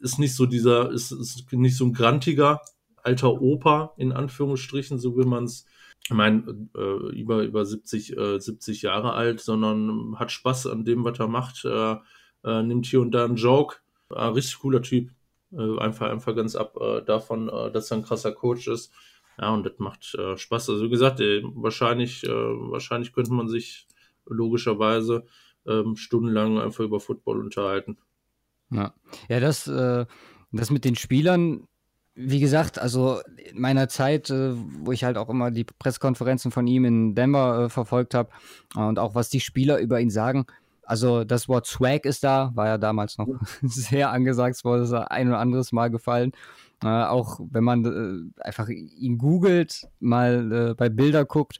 [0.02, 2.62] ist nicht so dieser, ist, ist nicht so ein grantiger
[2.98, 5.66] alter Opa, in Anführungsstrichen, so wie man es
[6.06, 11.06] ich meine, äh, über, über 70, äh, 70 Jahre alt, sondern hat Spaß an dem,
[11.06, 11.96] was er macht, äh,
[12.44, 13.78] äh, nimmt hier und da einen Joke,
[14.16, 15.12] ein richtig cooler Typ.
[15.52, 18.92] Äh, einfach, einfach ganz ab äh, davon, äh, dass er ein krasser Coach ist.
[19.40, 20.70] Ja, und das macht äh, Spaß.
[20.70, 23.88] Also wie gesagt, wahrscheinlich, äh, wahrscheinlich könnte man sich
[24.26, 25.26] logischerweise
[25.66, 27.98] ähm, stundenlang einfach über Football unterhalten.
[28.72, 28.94] Ja,
[29.30, 30.06] ja das, äh,
[30.52, 31.68] das mit den Spielern,
[32.16, 36.68] wie gesagt, also in meiner Zeit, äh, wo ich halt auch immer die Pressekonferenzen von
[36.68, 38.30] ihm in Denver äh, verfolgt habe
[38.76, 40.46] und auch was die Spieler über ihn sagen,
[40.86, 43.28] also das Wort Swag ist da, war ja damals noch
[43.62, 46.32] sehr angesagt, es wurde ein oder anderes Mal gefallen.
[46.84, 51.60] Äh, auch wenn man äh, einfach ihn googelt, mal äh, bei Bilder guckt,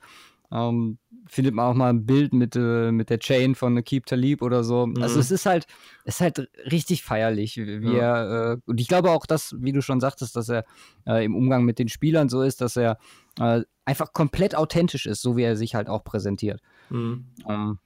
[0.52, 0.98] ähm,
[1.28, 4.64] findet man auch mal ein Bild mit, äh, mit der Chain von Keep Talib oder
[4.64, 4.86] so.
[4.86, 5.02] Mhm.
[5.02, 5.66] Also es ist halt,
[6.04, 8.18] es ist halt richtig feierlich, wie ja.
[8.18, 10.66] er, äh, und ich glaube auch, dass, wie du schon sagtest, dass er
[11.08, 12.98] äh, im Umgang mit den Spielern so ist, dass er
[13.86, 16.62] einfach komplett authentisch ist, so wie er sich halt auch präsentiert.
[16.92, 17.26] Mhm.
[17.50, 17.80] Ähm,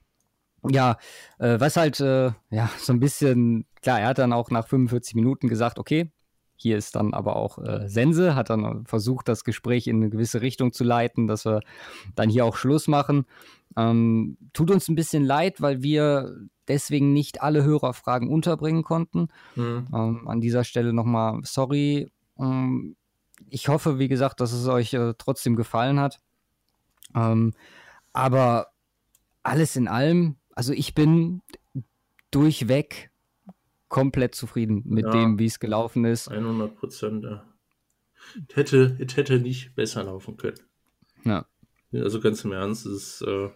[0.72, 0.98] ja,
[1.40, 5.16] äh, was halt, äh, ja, so ein bisschen, klar, er hat dann auch nach 45
[5.16, 6.12] Minuten gesagt, okay,
[6.58, 10.42] hier ist dann aber auch äh, Sense, hat dann versucht, das Gespräch in eine gewisse
[10.42, 11.62] Richtung zu leiten, dass wir
[12.16, 13.26] dann hier auch Schluss machen.
[13.76, 16.36] Ähm, tut uns ein bisschen leid, weil wir
[16.68, 19.28] deswegen nicht alle Hörerfragen unterbringen konnten.
[19.56, 19.88] Mhm.
[19.94, 22.12] Ähm, an dieser Stelle nochmal sorry.
[22.40, 22.96] Ähm,
[23.50, 26.20] ich hoffe, wie gesagt, dass es euch äh, trotzdem gefallen hat.
[27.16, 27.54] Ähm,
[28.14, 28.70] aber
[29.44, 31.44] alles in allem also ich bin
[32.32, 33.12] durchweg
[33.90, 36.30] komplett zufrieden mit ja, dem, wie es gelaufen ist.
[36.30, 37.46] 100 Prozent, ja.
[38.50, 40.60] Es hätte, es hätte nicht besser laufen können.
[41.24, 41.46] Ja.
[41.94, 43.50] Also ganz im Ernst, es ist, äh,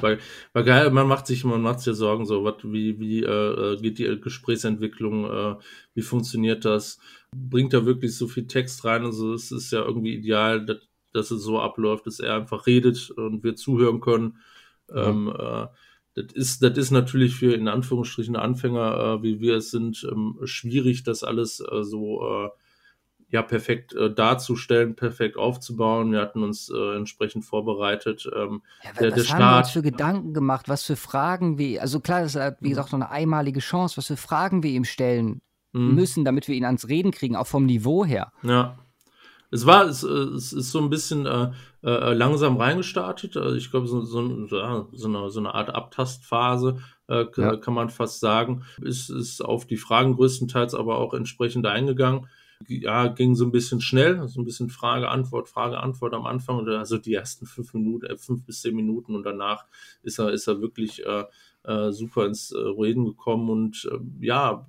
[0.00, 0.18] weil,
[0.52, 3.76] weil geil, man macht sich, man macht sich ja Sorgen, so, wat, wie, wie äh,
[3.82, 5.56] geht die Gesprächsentwicklung, äh,
[5.94, 7.00] wie funktioniert das?
[7.34, 9.04] Bringt da wirklich so viel Text rein?
[9.04, 10.78] Also es ist ja irgendwie ideal, dass,
[11.12, 14.38] dass es so abläuft, dass er einfach redet und wir zuhören können.
[14.88, 15.08] Ja.
[15.08, 15.66] Ähm, äh,
[16.22, 20.38] das ist, das ist natürlich für in Anführungsstrichen Anfänger, äh, wie wir es sind, ähm,
[20.44, 22.48] schwierig, das alles äh, so äh,
[23.30, 26.12] ja perfekt äh, darzustellen, perfekt aufzubauen.
[26.12, 28.28] Wir hatten uns äh, entsprechend vorbereitet.
[28.34, 31.58] Ähm, ja, der, was der Start, haben wir uns für Gedanken gemacht, was für Fragen
[31.58, 34.70] wir, also klar, das ist wie gesagt noch eine einmalige Chance, was für Fragen wir
[34.70, 35.42] ihm stellen
[35.72, 35.94] mhm.
[35.94, 38.32] müssen, damit wir ihn ans Reden kriegen, auch vom Niveau her.
[38.42, 38.78] Ja.
[39.50, 41.50] Es war, es, es ist so ein bisschen äh,
[41.82, 43.36] äh, langsam reingestartet.
[43.36, 46.78] Also ich glaube, so, so, so, eine, so eine Art Abtastphase
[47.08, 47.56] äh, ja.
[47.56, 48.64] kann man fast sagen.
[48.82, 52.28] Ist, ist auf die Fragen größtenteils aber auch entsprechend eingegangen.
[52.66, 56.66] ja, ging so ein bisschen schnell, so ein bisschen Frage, Antwort, Frage, Antwort am Anfang,
[56.68, 59.64] also die ersten fünf Minuten, äh, fünf bis zehn Minuten und danach
[60.02, 61.24] ist er, ist er wirklich äh,
[61.62, 64.66] äh, super ins äh, Reden gekommen und äh, ja,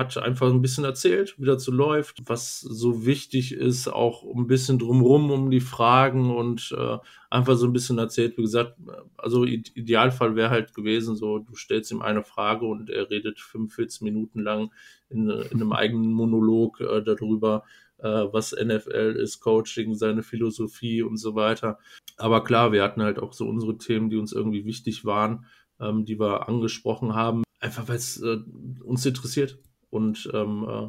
[0.00, 4.46] hat einfach ein bisschen erzählt, wie das so läuft, was so wichtig ist, auch ein
[4.46, 6.96] bisschen drumrum um die Fragen und äh,
[7.28, 8.38] einfach so ein bisschen erzählt.
[8.38, 8.76] Wie gesagt,
[9.18, 14.00] also Idealfall wäre halt gewesen, so du stellst ihm eine Frage und er redet 45
[14.00, 14.72] Minuten lang
[15.10, 17.64] in, in einem eigenen Monolog äh, darüber,
[17.98, 21.78] äh, was NFL ist, Coaching, seine Philosophie und so weiter.
[22.16, 25.44] Aber klar, wir hatten halt auch so unsere Themen, die uns irgendwie wichtig waren,
[25.78, 28.38] ähm, die wir angesprochen haben, einfach weil es äh,
[28.82, 29.58] uns interessiert
[29.90, 30.88] und ähm, äh,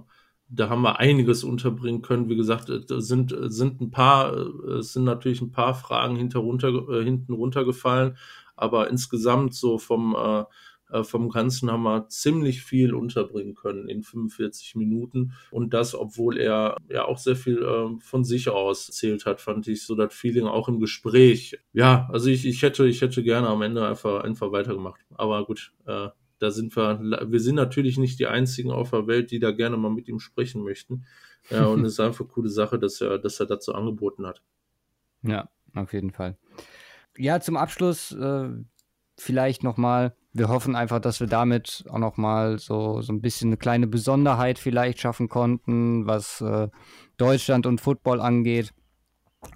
[0.54, 2.30] da haben wir einiges unterbringen können.
[2.30, 6.40] Wie gesagt, äh, sind, äh, sind ein paar, es sind natürlich ein paar Fragen hinter
[6.40, 8.18] runter, äh, hinten runtergefallen,
[8.56, 14.76] aber insgesamt so vom, äh, vom Ganzen haben wir ziemlich viel unterbringen können in 45
[14.76, 15.32] Minuten.
[15.50, 19.70] Und das, obwohl er ja auch sehr viel äh, von sich aus erzählt hat, fand
[19.70, 21.58] ich so das Feeling auch im Gespräch.
[21.72, 25.00] Ja, also ich, ich hätte, ich hätte gerne am Ende einfach, einfach weitergemacht.
[25.16, 26.10] Aber gut, äh,
[26.42, 29.78] da sind wir, wir sind natürlich nicht die einzigen auf der Welt, die da gerne
[29.78, 31.06] mal mit ihm sprechen möchten.
[31.52, 34.42] Ja, und es ist einfach eine coole Sache, dass er, dass er dazu angeboten hat.
[35.22, 36.38] Ja, auf jeden Fall.
[37.16, 38.50] Ja, zum Abschluss äh,
[39.20, 43.58] vielleicht nochmal, wir hoffen einfach, dass wir damit auch nochmal so, so ein bisschen eine
[43.58, 46.70] kleine Besonderheit vielleicht schaffen konnten, was äh,
[47.18, 48.74] Deutschland und Football angeht.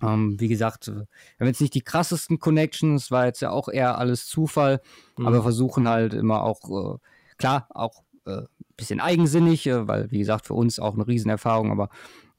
[0.02, 1.06] Ähm, wie gesagt, wir
[1.40, 4.82] haben jetzt nicht die krassesten Connections, war jetzt ja auch eher alles Zufall,
[5.18, 5.28] mhm.
[5.28, 6.98] aber versuchen halt immer auch, äh,
[7.38, 11.72] klar, auch äh, ein bisschen eigensinnig, äh, weil, wie gesagt, für uns auch eine Riesenerfahrung,
[11.72, 11.90] aber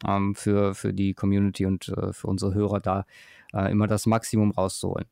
[0.07, 3.07] ähm, für, für die Community und äh, für unsere Hörer da
[3.53, 5.07] äh, immer das Maximum rauszuholen.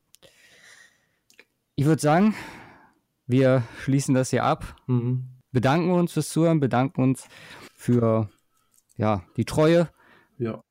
[1.75, 2.35] Ich würde sagen,
[3.27, 5.27] wir schließen das hier ab, mhm.
[5.51, 7.27] bedanken uns fürs Zuhören, bedanken uns
[7.73, 8.29] für
[8.97, 9.89] ja, die Treue.
[10.37, 10.61] Ja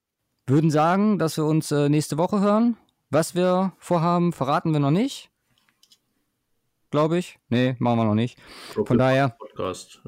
[0.47, 2.77] würden sagen, dass wir uns äh, nächste Woche hören.
[3.11, 5.31] Was wir vorhaben, verraten wir noch nicht.
[6.91, 7.39] Glaube ich.
[7.49, 8.39] Nee, machen wir noch nicht.
[8.75, 9.31] So Von daher.
[9.31, 10.03] Podcast.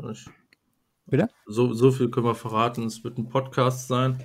[1.07, 1.28] Bitte?
[1.47, 2.84] So, so viel können wir verraten.
[2.84, 4.22] Es wird ein Podcast sein.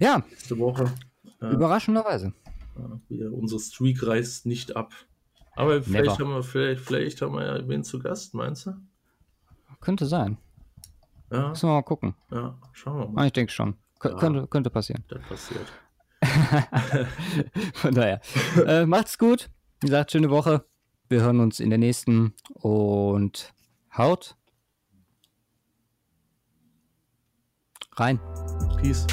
[0.00, 0.22] Ja.
[0.28, 0.92] Nächste Woche.
[1.40, 2.32] Äh, Überraschenderweise.
[3.08, 4.92] Wir, unsere Streak reißt nicht ab.
[5.54, 8.74] Aber vielleicht haben, wir, vielleicht, vielleicht haben wir ja wen zu Gast, meinst du?
[9.80, 10.36] Könnte sein.
[11.30, 11.48] Ja.
[11.48, 12.14] Müssen wir mal gucken.
[12.30, 13.26] Ja, schauen wir mal.
[13.26, 13.76] Ich denke schon.
[14.10, 15.04] K könnte, könnte passieren.
[15.08, 15.66] Das passiert.
[17.74, 18.20] Von daher.
[18.66, 19.50] Äh, macht's gut.
[19.80, 20.64] Wie gesagt, schöne Woche.
[21.08, 23.52] Wir hören uns in der nächsten und
[23.96, 24.36] haut
[27.96, 28.20] rein.
[28.80, 29.06] Peace.